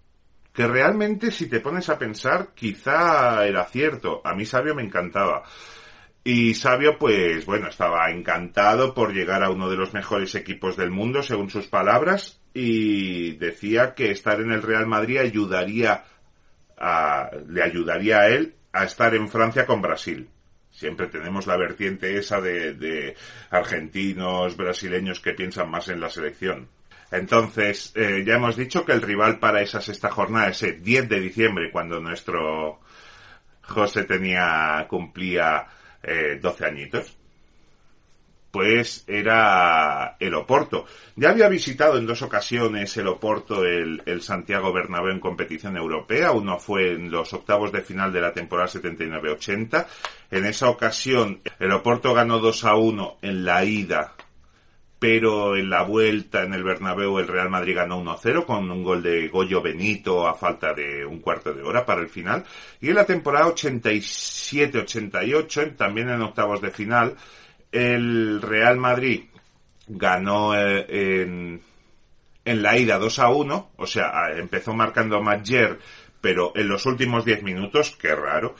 Que 0.57 0.65
realmente, 0.65 1.29
si 1.29 1.45
te 1.45 1.59
pones 1.59 1.87
a 1.87 1.99
pensar, 1.99 2.55
quizá 2.55 3.45
era 3.45 3.63
cierto. 3.65 4.23
A 4.25 4.33
mí 4.33 4.43
Sabio 4.43 4.73
me 4.73 4.81
encantaba. 4.81 5.43
Y 6.23 6.55
Sabio, 6.55 6.97
pues 6.97 7.45
bueno, 7.45 7.67
estaba 7.67 8.09
encantado 8.09 8.95
por 8.95 9.13
llegar 9.13 9.43
a 9.43 9.51
uno 9.51 9.69
de 9.69 9.77
los 9.77 9.93
mejores 9.93 10.33
equipos 10.33 10.75
del 10.75 10.89
mundo, 10.89 11.21
según 11.21 11.51
sus 11.51 11.67
palabras, 11.67 12.41
y 12.55 13.33
decía 13.33 13.93
que 13.93 14.09
estar 14.09 14.41
en 14.41 14.51
el 14.51 14.63
Real 14.63 14.87
Madrid 14.87 15.19
ayudaría 15.19 16.05
a, 16.75 17.29
le 17.47 17.61
ayudaría 17.61 18.21
a 18.21 18.27
él 18.29 18.55
a 18.73 18.85
estar 18.85 19.13
en 19.13 19.29
Francia 19.29 19.67
con 19.67 19.83
Brasil. 19.83 20.27
Siempre 20.71 21.05
tenemos 21.05 21.45
la 21.45 21.57
vertiente 21.57 22.17
esa 22.17 22.41
de, 22.41 22.73
de 22.73 23.15
argentinos, 23.51 24.57
brasileños 24.57 25.19
que 25.19 25.33
piensan 25.33 25.69
más 25.69 25.87
en 25.89 25.99
la 25.99 26.09
selección. 26.09 26.67
Entonces, 27.11 27.93
eh, 27.95 28.23
ya 28.25 28.35
hemos 28.35 28.55
dicho 28.57 28.83
que 28.83 28.91
el 28.91 29.01
rival 29.01 29.39
para 29.39 29.61
esa 29.61 29.81
sexta 29.81 30.09
jornada 30.11 30.49
es 30.49 30.61
el 30.63 30.83
10 30.83 31.07
de 31.07 31.19
diciembre, 31.19 31.71
cuando 31.71 31.99
nuestro 31.99 32.79
José 33.61 34.03
tenía, 34.03 34.85
cumplía 34.89 35.67
eh, 36.03 36.39
12 36.41 36.65
añitos. 36.65 37.17
Pues 38.51 39.03
era 39.07 40.15
el 40.19 40.33
Oporto. 40.33 40.85
Ya 41.15 41.29
había 41.29 41.47
visitado 41.47 41.97
en 41.97 42.07
dos 42.07 42.21
ocasiones 42.23 42.95
el 42.97 43.07
Oporto, 43.07 43.63
el, 43.63 44.01
el 44.05 44.21
Santiago 44.21 44.73
Bernabéu 44.73 45.11
en 45.11 45.19
competición 45.19 45.77
europea. 45.77 46.31
Uno 46.31 46.57
fue 46.57 46.93
en 46.93 47.11
los 47.11 47.33
octavos 47.33 47.71
de 47.71 47.81
final 47.81 48.11
de 48.11 48.21
la 48.21 48.33
temporada 48.33 48.69
79-80. 48.69 49.85
En 50.31 50.45
esa 50.45 50.69
ocasión 50.69 51.41
el 51.59 51.71
Oporto 51.71 52.13
ganó 52.13 52.39
2 52.39 52.63
a 52.63 52.75
1 52.75 53.17
en 53.21 53.45
la 53.45 53.63
ida 53.63 54.15
pero 55.00 55.56
en 55.56 55.70
la 55.70 55.84
vuelta 55.84 56.44
en 56.44 56.54
el 56.54 56.63
Bernabéu 56.63 57.20
el 57.20 57.27
Real 57.27 57.50
Madrid 57.50 57.75
ganó 57.75 58.01
1-0 58.04 58.46
con 58.46 58.72
un 58.72 58.84
gol 58.84 59.04
de 59.04 59.27
Goyo 59.27 59.62
Benito 59.62 60.27
a 60.27 60.34
falta 60.34 60.74
de 60.74 61.06
un 61.06 61.20
cuarto 61.20 61.54
de 61.54 61.62
hora 61.62 61.86
para 61.86 62.01
el 62.01 62.10
final. 62.10 62.44
Y 62.82 62.89
en 62.89 62.96
la 62.96 63.06
temporada 63.06 63.46
87-88, 63.48 65.75
también 65.75 66.10
en 66.10 66.20
octavos 66.22 66.62
de 66.62 66.72
final, 66.72 67.16
el 67.72 68.42
Real 68.42 68.77
Madrid 68.77 69.25
ganó 69.88 70.56
eh, 70.56 71.22
en, 71.22 71.62
en 72.44 72.63
la 72.63 72.77
ida 72.77 72.98
2 72.98 73.20
a 73.20 73.30
1, 73.30 73.72
o 73.77 73.86
sea, 73.86 74.32
empezó 74.36 74.74
marcando 74.74 75.22
Mayer, 75.22 75.77
pero 76.20 76.54
en 76.56 76.68
los 76.68 76.88
últimos 76.88 77.24
10 77.24 77.44
minutos, 77.44 77.96
qué 78.01 78.16
raro, 78.16 78.56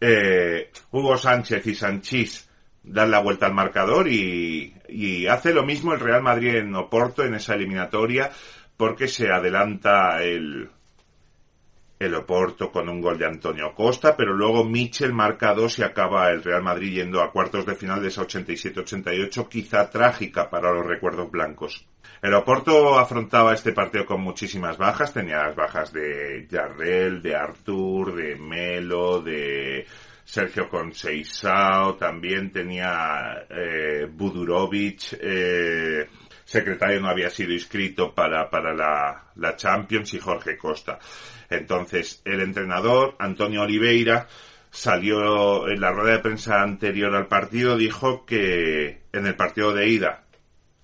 eh, 0.00 0.70
Hugo 0.92 1.16
Sánchez 1.16 1.66
y 1.66 1.74
Sanchís 1.74 2.48
dan 2.82 3.10
la 3.10 3.20
vuelta 3.20 3.46
al 3.46 3.54
marcador 3.54 4.08
y, 4.08 4.74
y 4.88 5.26
hace 5.26 5.52
lo 5.52 5.64
mismo 5.64 5.92
el 5.92 6.00
Real 6.00 6.22
Madrid 6.22 6.56
en 6.56 6.74
Oporto 6.74 7.24
en 7.24 7.34
esa 7.34 7.54
eliminatoria 7.54 8.30
porque 8.76 9.08
se 9.08 9.30
adelanta 9.30 10.22
el, 10.22 10.70
el 12.00 12.14
Oporto 12.14 12.72
con 12.72 12.88
un 12.88 13.02
gol 13.02 13.18
de 13.18 13.26
Antonio 13.26 13.74
Costa, 13.74 14.16
pero 14.16 14.32
luego 14.32 14.64
Michel 14.64 15.12
marca 15.12 15.52
dos 15.52 15.78
y 15.78 15.82
acaba 15.82 16.30
el 16.30 16.42
Real 16.42 16.62
Madrid 16.62 16.94
yendo 16.94 17.20
a 17.20 17.30
cuartos 17.30 17.66
de 17.66 17.74
final 17.74 18.00
de 18.00 18.08
esa 18.08 18.22
87-88, 18.22 19.48
quizá 19.48 19.90
trágica 19.90 20.48
para 20.48 20.72
los 20.72 20.86
recuerdos 20.86 21.30
blancos. 21.30 21.86
El 22.22 22.32
Oporto 22.32 22.98
afrontaba 22.98 23.52
este 23.52 23.72
partido 23.72 24.06
con 24.06 24.22
muchísimas 24.22 24.78
bajas, 24.78 25.12
tenía 25.12 25.42
las 25.42 25.54
bajas 25.54 25.92
de 25.92 26.48
Jarrell, 26.50 27.20
de 27.20 27.36
Artur, 27.36 28.14
de 28.14 28.36
Melo, 28.36 29.20
de 29.20 29.86
Sergio 30.30 30.68
Conceição, 30.68 31.98
también 31.98 32.52
tenía 32.52 33.46
eh, 33.50 34.06
Budurovic, 34.08 35.18
eh, 35.20 36.06
secretario 36.44 37.00
no 37.00 37.08
había 37.08 37.30
sido 37.30 37.52
inscrito 37.52 38.14
para, 38.14 38.48
para 38.48 38.72
la, 38.72 39.32
la 39.34 39.56
Champions 39.56 40.14
y 40.14 40.20
Jorge 40.20 40.56
Costa. 40.56 41.00
Entonces, 41.48 42.22
el 42.24 42.42
entrenador, 42.42 43.16
Antonio 43.18 43.62
Oliveira, 43.62 44.28
salió 44.70 45.68
en 45.68 45.80
la 45.80 45.90
rueda 45.90 46.12
de 46.12 46.22
prensa 46.22 46.62
anterior 46.62 47.12
al 47.16 47.26
partido, 47.26 47.76
dijo 47.76 48.24
que 48.24 49.02
en 49.12 49.26
el 49.26 49.34
partido 49.34 49.74
de 49.74 49.88
ida 49.88 50.26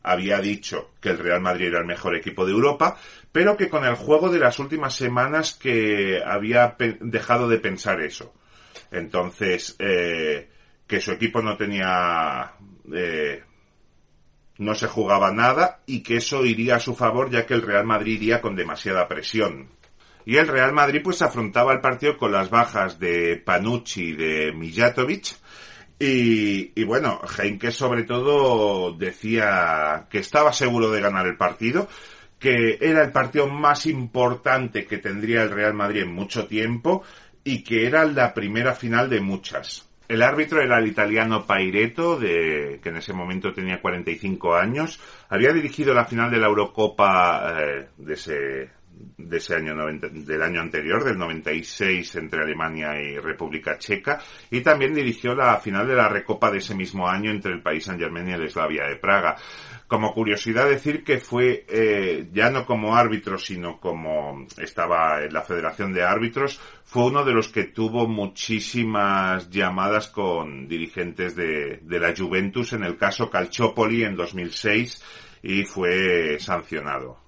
había 0.02 0.40
dicho 0.40 0.90
que 1.00 1.10
el 1.10 1.18
Real 1.18 1.40
Madrid 1.40 1.68
era 1.68 1.78
el 1.78 1.86
mejor 1.86 2.16
equipo 2.16 2.46
de 2.46 2.52
Europa, 2.52 2.96
pero 3.30 3.56
que 3.56 3.68
con 3.68 3.84
el 3.84 3.94
juego 3.94 4.28
de 4.28 4.40
las 4.40 4.58
últimas 4.58 4.94
semanas 4.94 5.54
que 5.54 6.20
había 6.24 6.76
dejado 6.98 7.48
de 7.48 7.58
pensar 7.58 8.00
eso. 8.00 8.32
Entonces, 8.90 9.76
eh, 9.78 10.48
que 10.86 11.00
su 11.00 11.12
equipo 11.12 11.42
no 11.42 11.56
tenía, 11.56 12.52
eh, 12.92 13.42
no 14.58 14.74
se 14.74 14.86
jugaba 14.86 15.32
nada 15.32 15.80
y 15.86 16.02
que 16.02 16.16
eso 16.16 16.44
iría 16.44 16.76
a 16.76 16.80
su 16.80 16.94
favor 16.94 17.30
ya 17.30 17.46
que 17.46 17.54
el 17.54 17.62
Real 17.62 17.84
Madrid 17.84 18.14
iría 18.14 18.40
con 18.40 18.56
demasiada 18.56 19.08
presión. 19.08 19.68
Y 20.24 20.36
el 20.36 20.48
Real 20.48 20.72
Madrid 20.72 21.00
pues 21.04 21.22
afrontaba 21.22 21.72
el 21.72 21.80
partido 21.80 22.16
con 22.16 22.32
las 22.32 22.50
bajas 22.50 22.98
de 22.98 23.36
Panucci 23.36 24.08
y 24.08 24.12
de 24.16 24.52
Mijatovic. 24.52 25.36
Y, 25.98 26.72
y 26.78 26.84
bueno, 26.84 27.20
Heinke 27.38 27.70
sobre 27.70 28.02
todo 28.02 28.92
decía 28.92 30.08
que 30.10 30.18
estaba 30.18 30.52
seguro 30.52 30.90
de 30.90 31.00
ganar 31.00 31.26
el 31.26 31.36
partido, 31.36 31.88
que 32.38 32.76
era 32.80 33.02
el 33.02 33.12
partido 33.12 33.46
más 33.46 33.86
importante 33.86 34.84
que 34.84 34.98
tendría 34.98 35.42
el 35.42 35.50
Real 35.50 35.74
Madrid 35.74 36.02
en 36.02 36.12
mucho 36.12 36.46
tiempo 36.46 37.02
y 37.46 37.62
que 37.62 37.86
era 37.86 38.04
la 38.04 38.34
primera 38.34 38.74
final 38.74 39.08
de 39.08 39.20
muchas. 39.20 39.88
El 40.08 40.22
árbitro 40.22 40.60
era 40.60 40.78
el 40.78 40.88
italiano 40.88 41.46
Paireto, 41.46 42.18
de, 42.18 42.80
que 42.82 42.88
en 42.88 42.96
ese 42.96 43.12
momento 43.12 43.54
tenía 43.54 43.80
45 43.80 44.56
años. 44.56 45.00
Había 45.28 45.52
dirigido 45.52 45.94
la 45.94 46.04
final 46.04 46.28
de 46.28 46.38
la 46.38 46.48
Eurocopa 46.48 47.56
eh, 47.60 47.88
de 47.98 48.14
ese, 48.14 48.70
de 49.18 49.36
ese 49.38 49.54
año 49.54 49.74
del 49.74 50.42
año 50.42 50.60
anterior, 50.60 51.04
del 51.04 51.18
96 51.18 52.16
entre 52.16 52.42
Alemania 52.42 53.00
y 53.00 53.18
República 53.18 53.78
Checa, 53.78 54.20
y 54.50 54.60
también 54.60 54.94
dirigió 54.94 55.34
la 55.34 55.58
final 55.58 55.86
de 55.86 55.94
la 55.94 56.08
Recopa 56.08 56.50
de 56.50 56.58
ese 56.58 56.74
mismo 56.74 57.08
año 57.08 57.30
entre 57.30 57.52
el 57.52 57.62
país 57.62 57.84
San 57.84 57.98
Germain 57.98 58.28
y 58.28 58.32
el 58.32 58.44
Eslavia 58.44 58.86
de 58.86 58.96
Praga. 58.96 59.36
Como 59.86 60.12
curiosidad 60.12 60.68
decir 60.68 61.04
que 61.04 61.18
fue 61.18 61.64
eh, 61.68 62.28
ya 62.32 62.50
no 62.50 62.66
como 62.66 62.96
árbitro, 62.96 63.38
sino 63.38 63.78
como 63.78 64.46
estaba 64.58 65.22
en 65.22 65.32
la 65.32 65.42
Federación 65.42 65.92
de 65.92 66.02
Árbitros, 66.02 66.60
fue 66.84 67.04
uno 67.04 67.24
de 67.24 67.32
los 67.32 67.48
que 67.48 67.64
tuvo 67.64 68.08
muchísimas 68.08 69.48
llamadas 69.50 70.08
con 70.08 70.66
dirigentes 70.66 71.36
de, 71.36 71.80
de 71.82 72.00
la 72.00 72.14
Juventus, 72.16 72.72
en 72.72 72.84
el 72.84 72.96
caso 72.96 73.30
Calciopoli 73.30 74.04
en 74.04 74.16
2006, 74.16 75.02
y 75.42 75.64
fue 75.64 76.38
sancionado. 76.40 77.25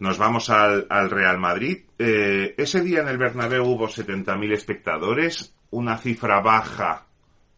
Nos 0.00 0.16
vamos 0.16 0.48
al, 0.50 1.10
Real 1.10 1.38
Madrid. 1.38 1.84
Eh, 1.98 2.54
ese 2.56 2.82
día 2.82 3.00
en 3.00 3.08
el 3.08 3.18
Bernabéu 3.18 3.64
hubo 3.64 3.88
70.000 3.88 4.52
espectadores, 4.52 5.54
una 5.70 5.98
cifra 5.98 6.40
baja 6.40 7.06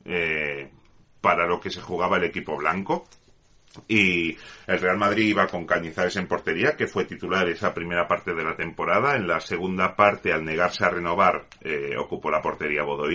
eh, 0.05 0.71
para 1.21 1.47
lo 1.47 1.61
que 1.61 1.71
se 1.71 1.83
jugaba 1.83 2.17
el 2.17 2.25
equipo 2.25 2.57
blanco. 2.57 3.07
Y 3.87 4.37
el 4.67 4.81
Real 4.81 4.97
Madrid 4.97 5.27
iba 5.27 5.47
con 5.47 5.65
Cañizares 5.65 6.17
en 6.17 6.27
portería, 6.27 6.77
que 6.77 6.89
fue 6.89 7.05
titular 7.05 7.49
esa 7.49 7.73
primera 7.73 8.09
parte 8.09 8.35
de 8.35 8.43
la 8.43 8.57
temporada. 8.57 9.15
En 9.17 9.29
la 9.29 9.41
segunda 9.41 9.95
parte, 9.95 10.33
al 10.33 10.45
negarse 10.45 10.85
a 10.85 10.91
renovar, 10.91 11.47
eh, 11.61 11.95
ocupó 11.97 12.31
la 12.31 12.43
portería 12.43 12.83
Bodo 12.83 13.07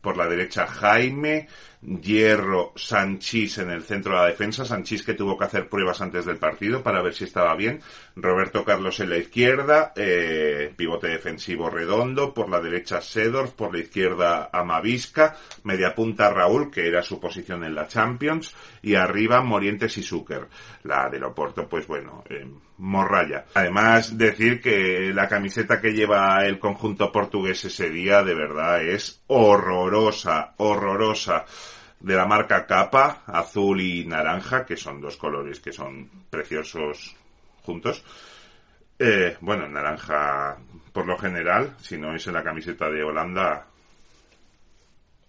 Por 0.00 0.16
la 0.16 0.26
derecha, 0.26 0.66
Jaime, 0.66 1.48
Hierro, 1.80 2.72
Sanchís 2.74 3.58
en 3.58 3.70
el 3.70 3.84
centro 3.84 4.12
de 4.14 4.18
la 4.18 4.26
defensa. 4.26 4.64
Sanchís 4.64 5.04
que 5.04 5.14
tuvo 5.14 5.38
que 5.38 5.44
hacer 5.44 5.68
pruebas 5.68 6.00
antes 6.00 6.24
del 6.26 6.36
partido 6.36 6.82
para 6.82 7.02
ver 7.02 7.14
si 7.14 7.24
estaba 7.24 7.54
bien. 7.54 7.80
Roberto 8.16 8.64
Carlos 8.64 8.98
en 8.98 9.10
la 9.10 9.18
izquierda, 9.18 9.92
eh, 9.94 10.72
pivote 10.76 11.06
defensivo 11.06 11.70
redondo. 11.70 12.34
Por 12.34 12.48
la 12.48 12.60
derecha, 12.60 13.00
Sedorf. 13.00 13.52
Por 13.52 13.72
la 13.72 13.80
izquierda, 13.80 14.50
Amavisca. 14.52 15.36
Media 15.62 15.94
punta, 15.94 16.30
Raúl, 16.30 16.70
que 16.70 16.88
era 16.88 17.02
su 17.02 17.20
posición 17.20 17.62
en 17.62 17.76
la 17.76 17.86
Champions. 17.86 18.54
Y 18.82 18.96
arriba, 18.96 19.40
Morientes 19.42 19.96
y 19.98 20.02
Zucker. 20.02 20.48
La 20.82 21.08
del 21.08 21.24
Oporto, 21.24 21.68
pues 21.68 21.86
bueno, 21.86 22.24
eh, 22.28 22.44
morralla. 22.78 23.44
Además, 23.54 24.18
decir 24.18 24.60
que 24.60 25.12
la 25.14 25.28
camiseta 25.28 25.80
que 25.80 25.92
lleva 25.92 26.44
el 26.44 26.58
conjunto 26.58 27.12
portugués 27.12 27.64
ese 27.64 27.88
día, 27.90 28.24
de 28.24 28.34
verdad, 28.34 28.82
es 28.82 29.22
horrorosa, 29.28 30.54
horrorosa 30.56 31.44
de 32.00 32.14
la 32.14 32.26
marca 32.26 32.66
Capa, 32.66 33.22
azul 33.26 33.80
y 33.80 34.04
naranja, 34.04 34.64
que 34.64 34.76
son 34.76 35.00
dos 35.00 35.16
colores 35.16 35.60
que 35.60 35.72
son 35.72 36.08
preciosos 36.30 37.16
juntos. 37.62 38.04
Eh, 38.98 39.36
bueno, 39.40 39.68
naranja 39.68 40.58
por 40.92 41.06
lo 41.06 41.16
general, 41.16 41.76
si 41.80 41.96
no 41.98 42.14
es 42.14 42.26
en 42.26 42.34
la 42.34 42.42
camiseta 42.42 42.88
de 42.90 43.02
Holanda, 43.02 43.66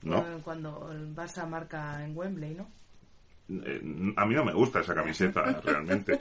¿no? 0.03 0.25
Cuando 0.43 0.91
vas 1.13 1.38
a 1.38 1.45
marca 1.45 2.03
en 2.03 2.15
Wembley, 2.15 2.55
¿no? 2.55 2.67
Eh, 3.49 3.81
a 4.15 4.25
mí 4.25 4.35
no 4.35 4.45
me 4.45 4.53
gusta 4.53 4.81
esa 4.81 4.93
camiseta, 4.93 5.43
realmente. 5.63 6.19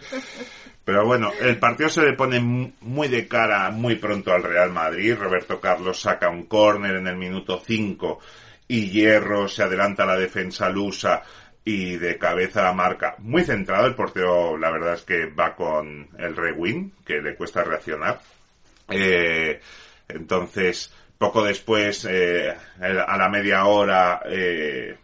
Pero 0.84 1.06
bueno, 1.06 1.30
el 1.40 1.58
partido 1.58 1.88
se 1.88 2.02
le 2.02 2.14
pone 2.14 2.40
muy 2.40 3.08
de 3.08 3.28
cara 3.28 3.70
muy 3.70 3.96
pronto 3.96 4.32
al 4.32 4.42
Real 4.42 4.72
Madrid. 4.72 5.14
Roberto 5.14 5.60
Carlos 5.60 6.00
saca 6.00 6.30
un 6.30 6.44
córner 6.44 6.96
en 6.96 7.06
el 7.06 7.16
minuto 7.16 7.60
5 7.64 8.18
y 8.68 8.90
Hierro 8.90 9.48
se 9.48 9.62
adelanta 9.62 10.04
a 10.04 10.06
la 10.06 10.16
defensa 10.16 10.68
lusa 10.68 11.22
y 11.64 11.96
de 11.96 12.18
cabeza 12.18 12.62
la 12.62 12.72
marca. 12.72 13.16
Muy 13.18 13.42
centrado, 13.42 13.86
el 13.86 13.94
portero 13.94 14.56
la 14.56 14.70
verdad 14.70 14.94
es 14.94 15.02
que 15.02 15.26
va 15.26 15.54
con 15.56 16.08
el 16.18 16.36
rewind, 16.36 16.92
que 17.04 17.20
le 17.20 17.34
cuesta 17.34 17.64
reaccionar. 17.64 18.20
Eh, 18.88 19.60
entonces, 20.08 20.92
poco 21.18 21.42
después, 21.42 22.06
eh, 22.08 22.54
a 22.80 23.16
la 23.16 23.28
media 23.28 23.66
hora, 23.66 24.22
eh, 24.26 24.96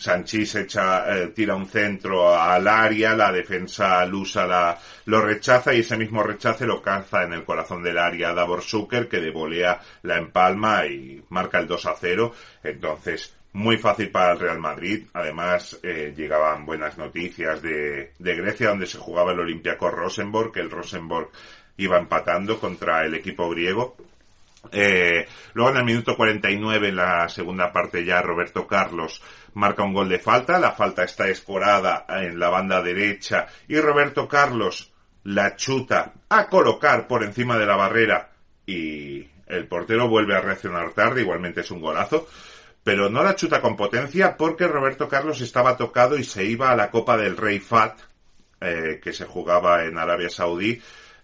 Sanchís 0.00 0.54
echa, 0.54 1.14
eh, 1.14 1.26
tira 1.28 1.54
un 1.54 1.66
centro 1.66 2.34
al 2.34 2.66
área, 2.66 3.14
la 3.14 3.30
defensa 3.30 4.04
lusa 4.06 4.46
la, 4.46 4.78
lo 5.04 5.20
rechaza 5.20 5.74
y 5.74 5.80
ese 5.80 5.98
mismo 5.98 6.22
rechace 6.22 6.64
lo 6.64 6.80
caza 6.80 7.24
en 7.24 7.34
el 7.34 7.44
corazón 7.44 7.82
del 7.82 7.98
área 7.98 8.32
Davor 8.32 8.62
Zucker 8.62 9.08
que 9.08 9.20
de 9.20 9.30
volea 9.30 9.78
la 10.02 10.16
empalma 10.16 10.86
y 10.86 11.22
marca 11.28 11.58
el 11.58 11.66
2 11.66 11.84
a 11.84 11.94
0. 12.00 12.32
Entonces, 12.64 13.36
muy 13.52 13.76
fácil 13.76 14.10
para 14.10 14.32
el 14.32 14.40
Real 14.40 14.58
Madrid. 14.58 15.06
Además, 15.12 15.78
eh, 15.82 16.14
llegaban 16.16 16.64
buenas 16.64 16.96
noticias 16.96 17.60
de, 17.60 18.12
de 18.18 18.36
Grecia 18.36 18.70
donde 18.70 18.86
se 18.86 18.96
jugaba 18.96 19.32
el 19.32 19.40
Olympiacos 19.40 19.92
Rosenborg, 19.92 20.50
que 20.50 20.60
el 20.60 20.70
Rosenborg 20.70 21.28
iba 21.76 21.98
empatando 21.98 22.58
contra 22.58 23.04
el 23.04 23.14
equipo 23.14 23.50
griego. 23.50 23.96
Eh, 24.72 25.26
luego 25.54 25.70
en 25.70 25.76
el 25.78 25.84
minuto 25.84 26.16
49, 26.16 26.88
en 26.88 26.96
la 26.96 27.28
segunda 27.28 27.72
parte 27.72 28.04
ya, 28.04 28.20
Roberto 28.20 28.66
Carlos 28.66 29.22
marca 29.54 29.82
un 29.82 29.94
gol 29.94 30.08
de 30.08 30.18
falta, 30.18 30.58
la 30.58 30.72
falta 30.72 31.02
está 31.02 31.28
escorada 31.28 32.04
en 32.08 32.38
la 32.38 32.50
banda 32.50 32.82
derecha 32.82 33.46
y 33.68 33.80
Roberto 33.80 34.28
Carlos 34.28 34.92
la 35.24 35.56
chuta 35.56 36.12
a 36.28 36.46
colocar 36.48 37.06
por 37.06 37.24
encima 37.24 37.58
de 37.58 37.66
la 37.66 37.76
barrera 37.76 38.30
y 38.66 39.26
el 39.46 39.66
portero 39.66 40.08
vuelve 40.08 40.36
a 40.36 40.40
reaccionar 40.40 40.92
tarde, 40.92 41.22
igualmente 41.22 41.62
es 41.62 41.70
un 41.70 41.80
golazo, 41.80 42.28
pero 42.84 43.10
no 43.10 43.22
la 43.22 43.34
chuta 43.34 43.60
con 43.60 43.76
potencia 43.76 44.36
porque 44.36 44.68
Roberto 44.68 45.08
Carlos 45.08 45.40
estaba 45.40 45.76
tocado 45.76 46.16
y 46.16 46.24
se 46.24 46.44
iba 46.44 46.70
a 46.70 46.76
la 46.76 46.90
Copa 46.90 47.16
del 47.16 47.36
Rey 47.36 47.58
Fat, 47.58 47.98
eh, 48.60 49.00
que 49.02 49.12
se 49.12 49.26
jugaba 49.26 49.84
en 49.84 49.98
Arabia 49.98 50.30
Saudí, 50.30 50.80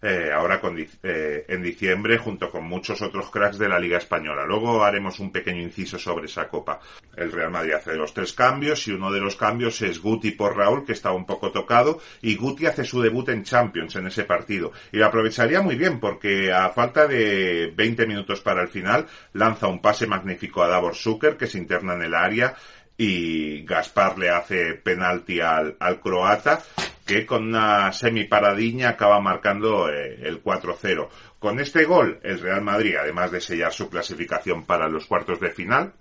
eh, 0.09 0.31
ahora 0.33 0.61
eh, 1.03 1.45
en 1.49 1.63
diciembre 1.65 2.19
junto 2.19 2.49
con 2.49 2.63
muchos 2.65 3.03
otros 3.03 3.29
cracks 3.29 3.59
de 3.59 3.69
la 3.69 3.81
Liga 3.81 3.99
Española. 3.99 4.45
Luego 4.47 4.85
haremos 4.85 5.19
un 5.19 5.33
pequeño 5.33 5.61
inciso 5.61 5.99
sobre 5.99 6.27
esa 6.27 6.47
copa. 6.47 6.79
El 7.17 7.33
Real 7.33 7.51
Madrid 7.51 7.73
hace 7.73 7.97
los 7.97 8.15
tres 8.15 8.33
cambios 8.33 8.87
y 8.87 8.93
uno 8.93 9.11
de 9.11 9.19
los 9.19 9.35
cambios 9.35 9.83
es 9.83 10.01
Guti 10.01 10.31
por 10.31 10.57
Raúl, 10.57 10.85
que 10.85 10.93
estaba 10.93 11.17
un 11.17 11.27
poco 11.27 11.51
tocado, 11.51 11.99
y 12.23 12.37
Guti 12.37 12.67
hace 12.67 12.85
su 12.85 13.03
debut 13.03 13.29
en 13.31 13.43
Champions 13.43 13.97
en 13.97 14.07
ese 14.07 14.23
partido. 14.23 14.71
Y 14.93 14.99
lo 14.99 15.07
aprovecharía 15.07 15.61
muy 15.61 15.75
bien 15.75 15.99
porque 15.99 16.53
a 16.53 16.69
falta 16.71 17.09
de 17.09 17.73
20 17.75 18.07
minutos 18.07 18.41
para 18.41 18.63
el 18.63 18.69
final 18.69 19.07
lanza 19.33 19.67
un 19.67 19.83
pase 19.83 20.07
magnífico 20.07 20.63
a 20.63 20.69
Davor 20.69 20.95
Zucker 20.95 21.37
que 21.37 21.49
se 21.49 21.59
interna 21.59 21.95
en 21.95 22.03
el 22.03 22.15
área 22.15 22.55
y 22.97 23.65
Gaspar 23.65 24.19
le 24.19 24.31
hace 24.31 24.75
penalti 24.75 25.41
al, 25.41 25.77
al 25.81 26.01
croata 26.01 26.63
que 27.07 27.25
con 27.25 27.45
una 27.45 27.93
semiparadiña 27.93 28.91
acaba 28.91 29.21
marcando 29.21 29.89
eh, 29.89 30.19
el 30.25 30.43
4-0. 30.43 31.09
Con 31.39 31.61
este 31.61 31.85
gol, 31.85 32.19
el 32.25 32.41
Real 32.41 32.63
Madrid, 32.63 32.97
además 33.01 33.31
de 33.31 33.41
sellar 33.41 33.73
su 33.73 33.89
clasificación 33.89 34.65
para 34.65 34.89
los 34.89 35.07
cuartos 35.07 35.39
de 35.39 35.51
final, 35.51 35.95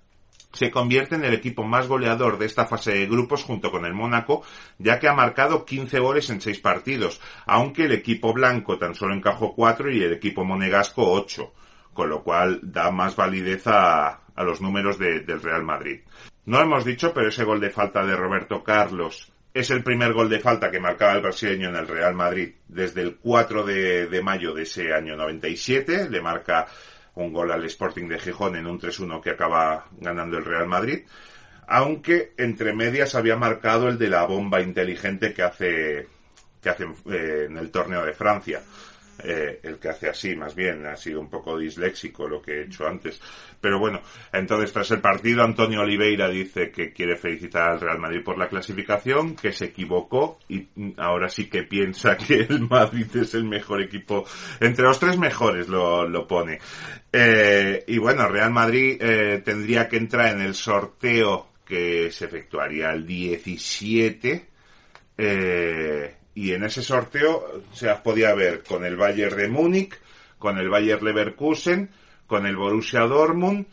se 0.52 0.70
convierte 0.70 1.14
en 1.14 1.24
el 1.24 1.34
equipo 1.34 1.62
más 1.64 1.86
goleador 1.86 2.38
de 2.38 2.46
esta 2.46 2.66
fase 2.66 2.92
de 2.92 3.06
grupos 3.06 3.44
junto 3.44 3.70
con 3.70 3.84
el 3.84 3.94
Mónaco, 3.94 4.42
ya 4.78 4.98
que 4.98 5.06
ha 5.06 5.14
marcado 5.14 5.64
15 5.64 6.00
goles 6.00 6.28
en 6.30 6.40
6 6.40 6.58
partidos, 6.60 7.20
aunque 7.46 7.84
el 7.84 7.92
equipo 7.92 8.32
blanco 8.32 8.76
tan 8.76 8.94
solo 8.94 9.14
encajó 9.14 9.54
4 9.54 9.92
y 9.92 10.02
el 10.02 10.12
equipo 10.12 10.44
monegasco 10.44 11.08
8, 11.12 11.52
con 11.92 12.08
lo 12.08 12.24
cual 12.24 12.60
da 12.62 12.90
más 12.90 13.14
validez 13.14 13.62
a, 13.66 14.22
los 14.38 14.60
números 14.60 14.98
del 14.98 15.40
Real 15.40 15.62
Madrid. 15.62 16.00
No 16.44 16.60
hemos 16.60 16.84
dicho, 16.84 17.14
pero 17.14 17.28
ese 17.28 17.44
gol 17.44 17.60
de 17.60 17.70
falta 17.70 18.04
de 18.04 18.14
Roberto 18.14 18.62
Carlos 18.62 19.32
es 19.56 19.70
el 19.70 19.82
primer 19.82 20.12
gol 20.12 20.28
de 20.28 20.38
falta 20.38 20.70
que 20.70 20.78
marcaba 20.78 21.14
el 21.14 21.22
brasileño 21.22 21.70
en 21.70 21.76
el 21.76 21.88
Real 21.88 22.14
Madrid 22.14 22.52
desde 22.68 23.00
el 23.00 23.16
4 23.16 23.64
de, 23.64 24.20
mayo 24.22 24.52
de 24.52 24.64
ese 24.64 24.92
año 24.92 25.16
97. 25.16 26.10
Le 26.10 26.20
marca 26.20 26.66
un 27.14 27.32
gol 27.32 27.50
al 27.50 27.64
Sporting 27.64 28.06
de 28.06 28.18
Gijón 28.18 28.56
en 28.56 28.66
un 28.66 28.78
3-1 28.78 29.22
que 29.22 29.30
acaba 29.30 29.86
ganando 29.98 30.36
el 30.36 30.44
Real 30.44 30.66
Madrid. 30.66 31.04
Aunque 31.68 32.34
entre 32.36 32.74
medias 32.74 33.14
había 33.14 33.36
marcado 33.36 33.88
el 33.88 33.96
de 33.96 34.10
la 34.10 34.26
bomba 34.26 34.60
inteligente 34.60 35.32
que 35.32 35.42
hace, 35.42 36.06
que 36.60 36.68
hace 36.68 36.84
eh, 37.10 37.46
en 37.48 37.56
el 37.56 37.70
torneo 37.70 38.04
de 38.04 38.12
Francia. 38.12 38.60
Eh, 39.28 39.58
el 39.64 39.80
que 39.80 39.88
hace 39.88 40.08
así, 40.08 40.36
más 40.36 40.54
bien, 40.54 40.86
ha 40.86 40.94
sido 40.94 41.18
un 41.20 41.28
poco 41.28 41.58
disléxico 41.58 42.28
lo 42.28 42.40
que 42.40 42.52
he 42.52 42.62
hecho 42.66 42.86
antes. 42.86 43.20
Pero 43.60 43.80
bueno, 43.80 44.00
entonces 44.32 44.72
tras 44.72 44.88
el 44.92 45.00
partido, 45.00 45.42
Antonio 45.42 45.80
Oliveira 45.80 46.28
dice 46.28 46.70
que 46.70 46.92
quiere 46.92 47.16
felicitar 47.16 47.70
al 47.70 47.80
Real 47.80 47.98
Madrid 47.98 48.22
por 48.22 48.38
la 48.38 48.48
clasificación, 48.48 49.34
que 49.34 49.50
se 49.50 49.64
equivocó 49.64 50.38
y 50.48 50.68
ahora 50.98 51.28
sí 51.28 51.50
que 51.50 51.64
piensa 51.64 52.16
que 52.16 52.42
el 52.42 52.68
Madrid 52.68 53.08
es 53.16 53.34
el 53.34 53.42
mejor 53.42 53.82
equipo, 53.82 54.24
entre 54.60 54.84
los 54.84 55.00
tres 55.00 55.18
mejores 55.18 55.66
lo, 55.66 56.08
lo 56.08 56.28
pone. 56.28 56.60
Eh, 57.12 57.82
y 57.88 57.98
bueno, 57.98 58.28
Real 58.28 58.52
Madrid 58.52 58.96
eh, 59.00 59.42
tendría 59.44 59.88
que 59.88 59.96
entrar 59.96 60.34
en 60.36 60.40
el 60.40 60.54
sorteo 60.54 61.48
que 61.64 62.12
se 62.12 62.26
efectuaría 62.26 62.92
el 62.92 63.04
17. 63.04 64.46
Eh, 65.18 66.14
y 66.36 66.52
en 66.52 66.64
ese 66.64 66.82
sorteo 66.82 67.62
se 67.72 67.86
las 67.86 68.02
podía 68.02 68.34
ver 68.34 68.62
con 68.62 68.84
el 68.84 68.94
Bayern 68.94 69.34
de 69.36 69.48
Múnich, 69.48 69.98
con 70.38 70.58
el 70.58 70.68
Bayern 70.68 71.02
Leverkusen, 71.02 71.88
con 72.26 72.44
el 72.44 72.56
Borussia 72.56 73.00
Dortmund, 73.00 73.66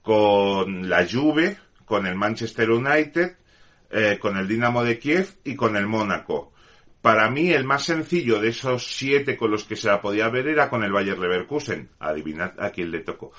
con 0.00 0.88
la 0.88 1.06
Juve, 1.06 1.58
con 1.84 2.06
el 2.06 2.14
Manchester 2.14 2.70
United, 2.70 3.36
eh, 3.90 4.18
con 4.18 4.38
el 4.38 4.48
Dinamo 4.48 4.82
de 4.82 4.98
Kiev 4.98 5.28
y 5.44 5.54
con 5.54 5.76
el 5.76 5.86
Mónaco. 5.86 6.54
Para 7.02 7.28
mí 7.28 7.50
el 7.50 7.64
más 7.64 7.84
sencillo 7.84 8.40
de 8.40 8.48
esos 8.48 8.96
siete 8.96 9.36
con 9.36 9.50
los 9.50 9.64
que 9.64 9.76
se 9.76 9.88
la 9.88 10.00
podía 10.00 10.30
ver 10.30 10.48
era 10.48 10.70
con 10.70 10.82
el 10.84 10.92
Bayer 10.92 11.18
Leverkusen. 11.18 11.90
Adivinad 11.98 12.58
a 12.58 12.70
quién 12.70 12.92
le 12.92 13.00
tocó. 13.00 13.32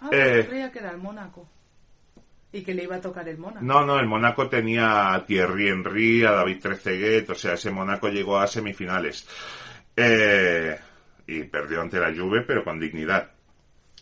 Ah, 0.00 0.08
eh, 0.12 0.46
creía 0.48 0.70
que 0.70 0.78
era 0.78 0.92
el 0.92 0.98
Mónaco. 0.98 1.48
Y 2.52 2.62
que 2.62 2.74
le 2.74 2.84
iba 2.84 2.96
a 2.96 3.00
tocar 3.00 3.28
el 3.28 3.38
Mónaco. 3.38 3.64
No, 3.64 3.84
no, 3.86 3.98
el 3.98 4.06
Mónaco 4.06 4.48
tenía 4.48 5.14
a 5.14 5.24
Thierry 5.24 5.68
Henry, 5.68 6.24
a 6.24 6.32
David 6.32 6.60
Trezeguet, 6.60 7.30
o 7.30 7.34
sea, 7.34 7.54
ese 7.54 7.70
Mónaco 7.70 8.08
llegó 8.08 8.38
a 8.38 8.46
semifinales. 8.46 9.26
Eh, 9.96 10.76
y 11.26 11.44
perdió 11.44 11.80
ante 11.80 12.00
la 12.00 12.12
Juve, 12.12 12.42
pero 12.42 12.64
con 12.64 12.80
dignidad. 12.80 13.30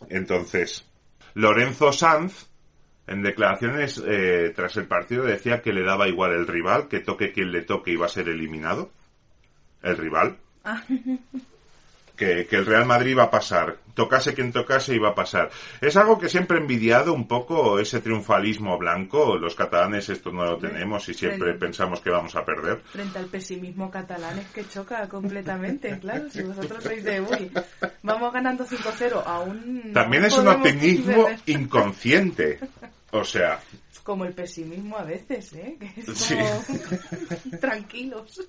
Entonces, 0.09 0.89
Lorenzo 1.35 1.93
Sanz, 1.93 2.49
en 3.07 3.23
declaraciones 3.23 4.03
eh, 4.07 4.53
tras 4.57 4.77
el 4.77 4.87
partido, 4.87 5.25
decía 5.25 5.61
que 5.61 5.73
le 5.73 5.83
daba 5.83 6.09
igual 6.09 6.33
el 6.33 6.47
rival, 6.47 6.89
que 6.89 7.01
toque 7.01 7.33
quien 7.33 7.53
le 7.53 7.63
toque 7.63 7.93
iba 7.93 8.07
a 8.07 8.11
ser 8.11 8.29
eliminado 8.29 8.91
el 9.83 9.97
rival. 9.97 10.39
Ah. 10.65 10.83
Que, 12.19 12.49
el 12.51 12.67
Real 12.67 12.85
Madrid 12.85 13.17
va 13.17 13.25
a 13.25 13.31
pasar. 13.31 13.77
Tocase 13.95 14.35
quien 14.35 14.53
tocase 14.53 14.95
iba 14.95 15.11
a 15.11 15.15
pasar. 15.15 15.51
Es 15.81 15.97
algo 15.97 16.19
que 16.19 16.29
siempre 16.29 16.59
he 16.59 16.61
envidiado 16.61 17.15
un 17.15 17.29
poco 17.29 17.79
ese 17.79 18.01
triunfalismo 18.01 18.77
blanco. 18.77 19.39
Los 19.39 19.55
catalanes 19.55 20.09
esto 20.09 20.33
no 20.33 20.45
lo 20.45 20.59
tenemos 20.59 21.09
y 21.09 21.15
siempre 21.15 21.55
pensamos 21.55 22.01
que 22.01 22.11
vamos 22.11 22.35
a 22.35 22.45
perder. 22.45 22.81
Frente 22.85 23.19
al 23.19 23.27
pesimismo 23.27 23.91
catalán 23.91 24.39
es 24.39 24.49
que 24.49 24.69
choca 24.69 25.09
completamente, 25.09 25.99
claro. 26.01 26.29
Si 26.31 26.43
vosotros 26.43 26.83
sois 26.83 27.05
de, 27.05 27.21
uy, 27.21 27.51
vamos 28.03 28.33
ganando 28.33 28.67
5-0, 28.67 29.23
aún... 29.25 29.93
También 29.95 30.25
es 30.25 30.37
un 30.37 30.49
optimismo 30.49 31.29
inconsciente. 31.47 32.59
O 33.11 33.25
sea, 33.25 33.61
como 34.09 34.25
el 34.25 34.33
pesimismo 34.33 34.97
a 34.97 35.05
veces, 35.05 35.53
¿eh? 35.53 35.77
tranquilos. 37.61 38.41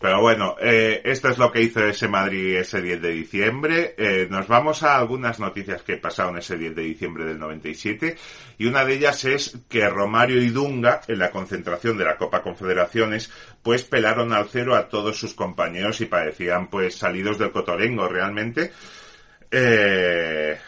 Pero 0.00 0.20
bueno, 0.20 0.56
eh, 0.60 1.00
esto 1.04 1.28
es 1.28 1.38
lo 1.38 1.52
que 1.52 1.62
hizo 1.62 1.86
ese 1.86 2.08
Madrid 2.08 2.56
ese 2.56 2.82
10 2.82 3.02
de 3.02 3.10
diciembre. 3.12 3.94
Eh, 3.96 4.26
nos 4.28 4.48
vamos 4.48 4.82
a 4.82 4.96
algunas 4.96 5.38
noticias 5.38 5.84
que 5.84 5.96
pasaron 5.96 6.36
ese 6.38 6.58
10 6.58 6.74
de 6.74 6.82
diciembre 6.82 7.24
del 7.24 7.38
97 7.38 8.16
y 8.58 8.66
una 8.66 8.84
de 8.84 8.94
ellas 8.94 9.24
es 9.26 9.56
que 9.68 9.88
Romario 9.88 10.42
y 10.42 10.48
Dunga 10.48 11.02
en 11.06 11.20
la 11.20 11.30
concentración 11.30 11.96
de 11.96 12.06
la 12.06 12.16
Copa 12.16 12.42
Confederaciones 12.42 13.30
pues 13.62 13.84
pelaron 13.84 14.32
al 14.32 14.48
cero 14.48 14.74
a 14.74 14.88
todos 14.88 15.20
sus 15.20 15.34
compañeros 15.34 16.00
y 16.00 16.06
parecían 16.06 16.66
pues 16.66 16.96
salidos 16.96 17.38
del 17.38 17.52
cotolengo 17.52 18.08
realmente. 18.08 18.72
Eh, 19.52 20.58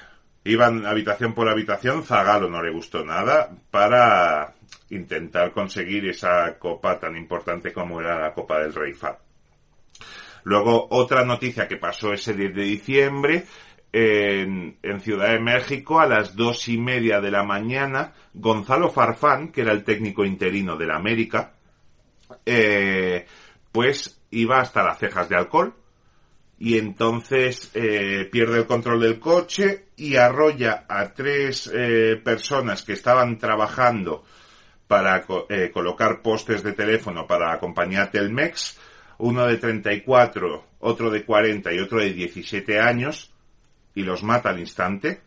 Iban 0.45 0.87
habitación 0.87 1.35
por 1.35 1.49
habitación, 1.49 2.03
Zagalo 2.03 2.49
no 2.49 2.63
le 2.63 2.73
gustó 2.73 3.05
nada 3.05 3.51
para 3.71 4.55
intentar 4.91 5.53
conseguir 5.53 6.09
esa 6.09 6.59
copa 6.59 6.99
tan 6.99 7.17
importante 7.17 7.73
como 7.73 8.01
era 8.01 8.21
la 8.21 8.35
Copa 8.35 8.59
del 8.59 8.75
Rey 8.75 8.93
Fa. 8.93 9.19
Luego, 10.45 10.89
otra 10.91 11.25
noticia 11.25 11.69
que 11.69 11.77
pasó 11.77 12.13
ese 12.13 12.35
10 12.35 12.55
de 12.55 12.63
diciembre, 12.63 13.45
en, 13.93 15.01
Ciudad 15.01 15.33
de 15.33 15.41
México, 15.41 16.01
a 16.01 16.07
las 16.07 16.35
dos 16.35 16.69
y 16.69 16.79
media 16.79 17.21
de 17.21 17.31
la 17.31 17.45
mañana, 17.45 18.13
Gonzalo 18.35 18.91
Farfán, 18.91 19.53
que 19.53 19.61
era 19.61 19.73
el 19.73 19.85
técnico 19.85 20.25
interino 20.25 20.77
de 20.77 20.87
la 20.87 20.97
América, 20.97 21.53
eh, 22.47 23.27
pues 23.71 24.21
iba 24.31 24.61
hasta 24.61 24.83
las 24.83 24.99
cejas 24.99 25.29
de 25.29 25.37
alcohol, 25.37 25.75
y 26.59 26.79
entonces 26.79 27.71
eh, 27.75 28.29
pierde 28.31 28.59
el 28.59 28.67
control 28.67 29.01
del 29.01 29.19
coche 29.19 29.87
y 30.03 30.17
arrolla 30.17 30.85
a 30.88 31.15
tres 31.15 31.71
eh, 31.73 32.21
personas 32.25 32.83
que 32.83 32.93
estaban 32.93 33.38
trabajando 33.38 34.25
para 34.88 35.25
eh, 35.49 35.71
colocar 35.73 36.23
postes 36.23 36.65
de 36.65 36.73
teléfono 36.73 37.25
para 37.25 37.53
la 37.53 37.61
compañía 37.61 38.11
Telmex, 38.11 38.81
uno 39.19 39.47
de 39.47 39.59
34, 39.59 40.65
otro 40.81 41.09
de 41.09 41.25
40 41.25 41.73
y 41.73 41.79
otro 41.79 42.01
de 42.01 42.12
17 42.12 42.81
años, 42.81 43.33
y 43.95 44.03
los 44.03 44.25
mata 44.25 44.51
al 44.51 44.59
instante. 44.59 45.21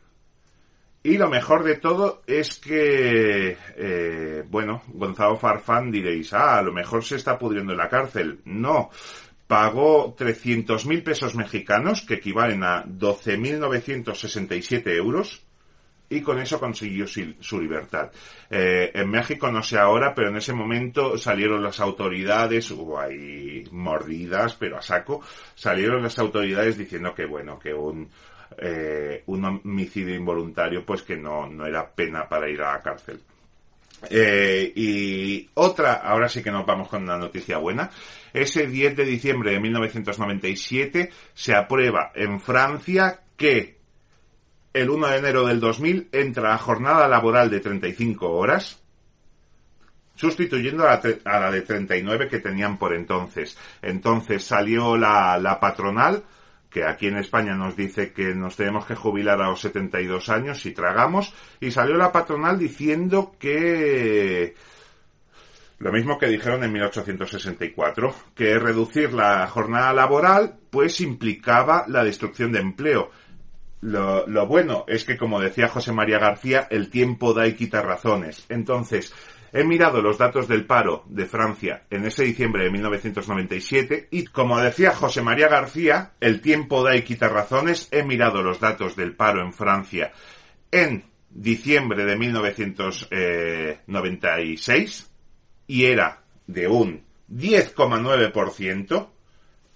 Y 1.04 1.18
lo 1.18 1.30
mejor 1.30 1.64
de 1.64 1.76
todo 1.76 2.24
es 2.28 2.60
que, 2.60 3.56
bueno, 4.50 4.82
Gonzalo 4.88 5.38
Farfán 5.38 5.90
diréis, 5.90 6.34
ah, 6.34 6.58
a 6.58 6.62
lo 6.64 6.74
mejor 6.74 7.06
se 7.06 7.16
está 7.16 7.38
pudriendo 7.38 7.72
en 7.72 7.78
la 7.78 7.88
cárcel. 7.88 8.40
No, 8.44 8.90
pagó 9.48 10.16
300.000 10.16 11.04
pesos 11.04 11.36
mexicanos, 11.36 12.02
que 12.02 12.16
equivalen 12.16 12.64
a 12.64 12.84
12.967 12.86 14.96
euros, 14.96 15.46
y 16.10 16.22
con 16.22 16.40
eso 16.40 16.60
consiguió 16.60 17.08
su, 17.08 17.60
libertad. 17.60 18.12
Eh, 18.50 18.92
en 18.94 19.10
México 19.10 19.52
no 19.52 19.64
sé 19.64 19.78
ahora, 19.78 20.14
pero 20.14 20.30
en 20.30 20.38
ese 20.38 20.54
momento 20.54 21.18
salieron 21.18 21.64
las 21.64 21.80
autoridades, 21.80 22.70
hubo 22.72 23.00
ahí 23.00 23.64
mordidas, 23.72 24.56
pero 24.56 24.78
a 24.78 24.82
saco, 24.82 25.22
salieron 25.56 26.04
las 26.04 26.20
autoridades 26.20 26.78
diciendo 26.78 27.14
que 27.16 27.26
bueno, 27.26 27.58
que 27.58 27.74
un, 27.74 28.10
eh, 28.58 29.24
un 29.26 29.46
homicidio 29.46 30.16
involuntario, 30.16 30.86
pues 30.86 31.02
que 31.02 31.18
no, 31.18 31.48
no 31.48 31.66
era 31.66 31.90
pena 31.90 32.30
para 32.30 32.50
ir 32.50 32.62
a 32.62 32.74
la 32.74 32.82
cárcel. 32.82 33.22
Eh, 34.10 34.72
y 34.76 35.50
otra, 35.56 35.94
ahora 35.94 36.30
sí 36.30 36.42
que 36.42 36.52
nos 36.52 36.66
vamos 36.66 36.88
con 36.88 37.04
una 37.04 37.18
noticia 37.18 37.58
buena. 37.58 37.90
Ese 38.34 38.68
10 38.68 38.96
de 38.96 39.06
diciembre 39.06 39.52
de 39.52 39.60
1997 39.60 41.10
se 41.34 41.56
aprueba 41.56 42.12
en 42.16 42.40
Francia 42.40 43.22
que 43.38 43.78
el 44.74 44.90
1 44.90 45.08
de 45.08 45.18
enero 45.18 45.46
del 45.46 45.60
2000 45.60 46.10
entra 46.12 46.54
a 46.54 46.58
jornada 46.58 47.08
laboral 47.08 47.50
de 47.50 47.62
35 47.62 48.30
horas, 48.30 48.82
sustituyendo 50.16 50.86
a 50.88 51.02
la, 51.40 51.52
de 51.52 51.62
39 51.62 52.28
que 52.28 52.40
tenían 52.40 52.78
por 52.78 52.94
entonces. 52.94 53.58
Entonces 53.82 54.44
salió 54.44 54.98
la, 54.98 55.38
la 55.38 55.60
patronal 55.60 56.24
que 56.76 56.84
aquí 56.84 57.08
en 57.08 57.16
España 57.16 57.56
nos 57.56 57.78
dice 57.78 58.12
que 58.12 58.36
nos 58.36 58.58
tenemos 58.58 58.86
que 58.86 58.96
jubilar 58.96 59.42
a 59.42 59.48
los 59.48 59.62
72 59.62 60.28
años 60.28 60.60
si 60.60 60.74
tragamos, 60.74 61.34
y 61.62 61.72
salió 61.72 61.96
la 61.96 62.12
patronal 62.12 62.60
diciendo 62.60 63.34
que 63.40 64.56
lo 65.80 65.92
mismo 65.94 66.20
que 66.20 66.28
dijeron 66.28 66.66
en 66.66 66.74
1864, 66.74 68.14
que 68.36 68.60
reducir 68.60 69.14
la 69.14 69.48
jornada 69.48 69.94
laboral 69.94 70.58
pues 70.70 71.00
implicaba 71.00 71.86
la 71.88 72.04
destrucción 72.04 72.52
de 72.52 72.60
empleo. 72.60 73.10
Lo, 73.80 74.28
lo, 74.28 74.46
bueno 74.46 74.84
es 74.90 75.06
que, 75.06 75.16
como 75.16 75.40
decía 75.40 75.70
José 75.70 75.94
María 75.94 76.20
García, 76.20 76.68
el 76.70 76.90
tiempo 76.90 77.34
da 77.34 77.48
y 77.48 77.54
quita 77.54 77.84
razones. 77.84 78.46
Entonces, 78.50 79.14
He 79.58 79.64
mirado 79.64 80.02
los 80.02 80.18
datos 80.18 80.50
del 80.50 80.66
paro 80.66 81.06
de 81.08 81.26
Francia 81.26 81.84
en 81.90 82.04
ese 82.04 82.26
diciembre 82.26 82.66
de 82.66 82.72
1997 82.72 84.10
y, 84.12 84.26
como 84.26 84.60
decía 84.60 84.94
José 84.94 85.22
María 85.22 85.48
García, 85.48 86.12
el 86.20 86.42
tiempo 86.42 86.84
da 86.84 86.98
y 86.98 87.04
quita 87.04 87.30
razones. 87.30 87.88
He 87.94 88.04
mirado 88.04 88.44
los 88.44 88.60
datos 88.60 88.98
del 88.98 89.16
paro 89.16 89.42
en 89.42 89.54
Francia 89.54 90.12
en 90.72 91.06
diciembre 91.30 92.04
de 92.04 92.18
1996 92.18 95.12
y 95.68 95.86
era 95.86 96.22
de 96.48 96.68
un 96.68 97.06
10,9% 97.32 99.08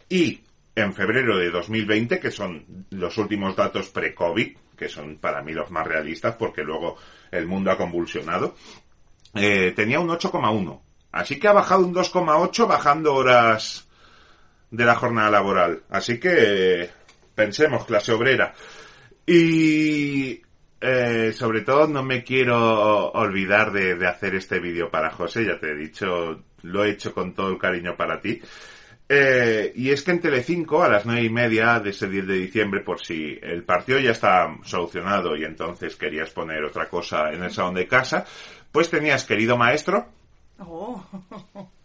y 0.10 0.42
en 0.76 0.94
febrero 0.94 1.38
de 1.38 1.52
2020, 1.52 2.20
que 2.20 2.32
son 2.32 2.86
los 2.90 3.18
últimos 3.18 3.56
datos 3.56 3.88
pre-COVID, 3.92 4.58
que 4.76 4.90
son 4.90 5.20
para 5.20 5.42
mí 5.42 5.54
los 5.54 5.72
más 5.72 5.88
realistas 5.88 6.36
porque 6.36 6.64
luego 6.64 6.98
el 7.32 7.48
mundo 7.48 7.72
ha 7.72 7.78
convulsionado, 7.78 8.56
eh, 9.36 9.74
tenía 9.76 10.00
un 10.00 10.10
8,1. 10.10 10.82
Así 11.12 11.40
que 11.40 11.48
ha 11.48 11.54
bajado 11.54 11.86
un 11.86 11.94
2,8 11.94 12.68
bajando 12.68 13.16
horas 13.16 13.88
de 14.72 14.86
la 14.86 14.96
jornada 14.96 15.32
laboral. 15.32 15.84
Así 15.90 16.20
que 16.20 16.90
pensemos, 17.36 17.86
clase 17.86 18.12
obrera. 18.12 18.54
Y 19.26 20.42
eh, 20.82 21.34
sobre 21.34 21.62
todo 21.62 21.88
no 21.88 22.04
me 22.04 22.24
quiero 22.24 23.12
olvidar 23.12 23.72
de, 23.72 24.08
hacer 24.08 24.36
este 24.36 24.60
vídeo 24.60 24.90
para 24.90 25.12
José, 25.12 25.46
ya 25.46 25.60
te 25.60 25.72
he 25.72 25.76
dicho, 25.76 26.44
lo 26.64 26.84
he 26.84 26.92
hecho 26.92 27.14
con 27.14 27.34
todo 27.34 27.50
el 27.50 27.58
cariño 27.58 27.96
para 27.96 28.22
ti. 28.22 28.42
Eh, 29.12 29.74
y 29.76 29.90
es 29.90 30.04
que 30.04 30.12
en 30.12 30.22
Telecinco, 30.22 30.84
a 30.84 30.88
las 30.88 31.06
nueve 31.06 31.24
y 31.24 31.30
media 31.32 31.80
de 31.80 31.90
ese 31.90 32.08
10 32.08 32.28
de 32.28 32.36
diciembre, 32.36 32.82
por 32.82 33.02
si 33.02 33.40
el 33.42 33.64
partido 33.64 34.00
ya 34.00 34.12
está 34.12 34.56
solucionado 34.64 35.36
y 35.36 35.44
entonces 35.44 35.96
querías 35.96 36.30
poner 36.30 36.64
otra 36.64 36.88
cosa 36.88 37.32
en 37.34 37.44
el 37.44 37.52
salón 37.52 37.74
de 37.74 37.88
casa, 37.88 38.26
pues 38.72 38.90
tenías 38.90 39.26
querido 39.26 39.58
maestro. 39.58 40.08
Oh. 40.60 41.04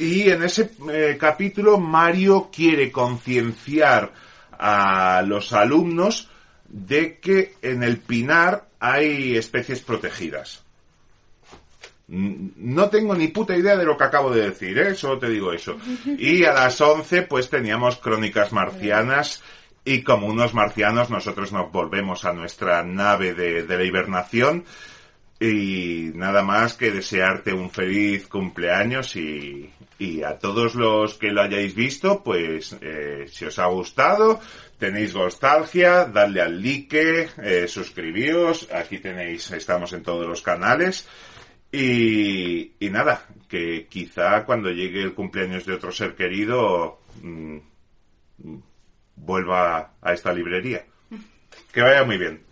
Y 0.00 0.30
en 0.30 0.42
ese 0.42 0.70
eh, 0.90 1.18
capítulo 1.20 1.76
Mario 1.76 2.48
quiere 2.50 2.90
concienciar 2.90 4.10
a 4.58 5.20
los 5.20 5.52
alumnos 5.52 6.30
de 6.66 7.18
que 7.18 7.56
en 7.60 7.82
el 7.82 7.98
pinar 7.98 8.66
hay 8.80 9.36
especies 9.36 9.82
protegidas. 9.82 10.62
No 12.08 12.88
tengo 12.88 13.14
ni 13.14 13.28
puta 13.28 13.54
idea 13.54 13.76
de 13.76 13.84
lo 13.84 13.98
que 13.98 14.04
acabo 14.04 14.30
de 14.30 14.48
decir, 14.48 14.78
¿eh? 14.78 14.94
solo 14.94 15.18
te 15.18 15.28
digo 15.28 15.52
eso. 15.52 15.76
Y 16.18 16.44
a 16.44 16.54
las 16.54 16.80
11 16.80 17.22
pues 17.22 17.50
teníamos 17.50 17.98
Crónicas 17.98 18.52
Marcianas 18.54 19.42
Y 19.84 20.02
como 20.02 20.28
unos 20.28 20.54
marcianos, 20.54 21.10
nosotros 21.10 21.52
nos 21.52 21.70
volvemos 21.70 22.24
a 22.24 22.32
nuestra 22.32 22.82
nave 22.84 23.34
de, 23.34 23.64
de 23.64 23.76
la 23.76 23.84
hibernación. 23.84 24.64
Y 25.40 26.12
nada 26.14 26.42
más 26.42 26.74
que 26.74 26.90
desearte 26.90 27.54
un 27.54 27.70
feliz 27.70 28.28
cumpleaños 28.28 29.16
y, 29.16 29.70
y 29.98 30.22
a 30.22 30.38
todos 30.38 30.74
los 30.74 31.14
que 31.14 31.30
lo 31.30 31.40
hayáis 31.40 31.74
visto, 31.74 32.22
pues 32.22 32.76
eh, 32.82 33.26
si 33.30 33.46
os 33.46 33.58
ha 33.58 33.66
gustado, 33.66 34.38
tenéis 34.78 35.14
nostalgia, 35.14 36.04
dadle 36.04 36.42
al 36.42 36.62
like, 36.62 37.28
eh, 37.42 37.68
suscribíos, 37.68 38.68
aquí 38.72 38.98
tenéis, 38.98 39.50
estamos 39.50 39.92
en 39.94 40.02
todos 40.02 40.26
los 40.26 40.42
canales. 40.42 41.08
Y, 41.72 42.72
y 42.80 42.90
nada, 42.90 43.26
que 43.48 43.86
quizá 43.88 44.44
cuando 44.44 44.70
llegue 44.70 45.02
el 45.02 45.14
cumpleaños 45.14 45.64
de 45.64 45.74
otro 45.74 45.92
ser 45.92 46.14
querido, 46.14 47.00
mm, 47.22 47.58
vuelva 49.16 49.94
a 50.00 50.12
esta 50.12 50.32
librería. 50.32 50.84
Que 51.72 51.82
vaya 51.82 52.04
muy 52.04 52.18
bien. 52.18 52.42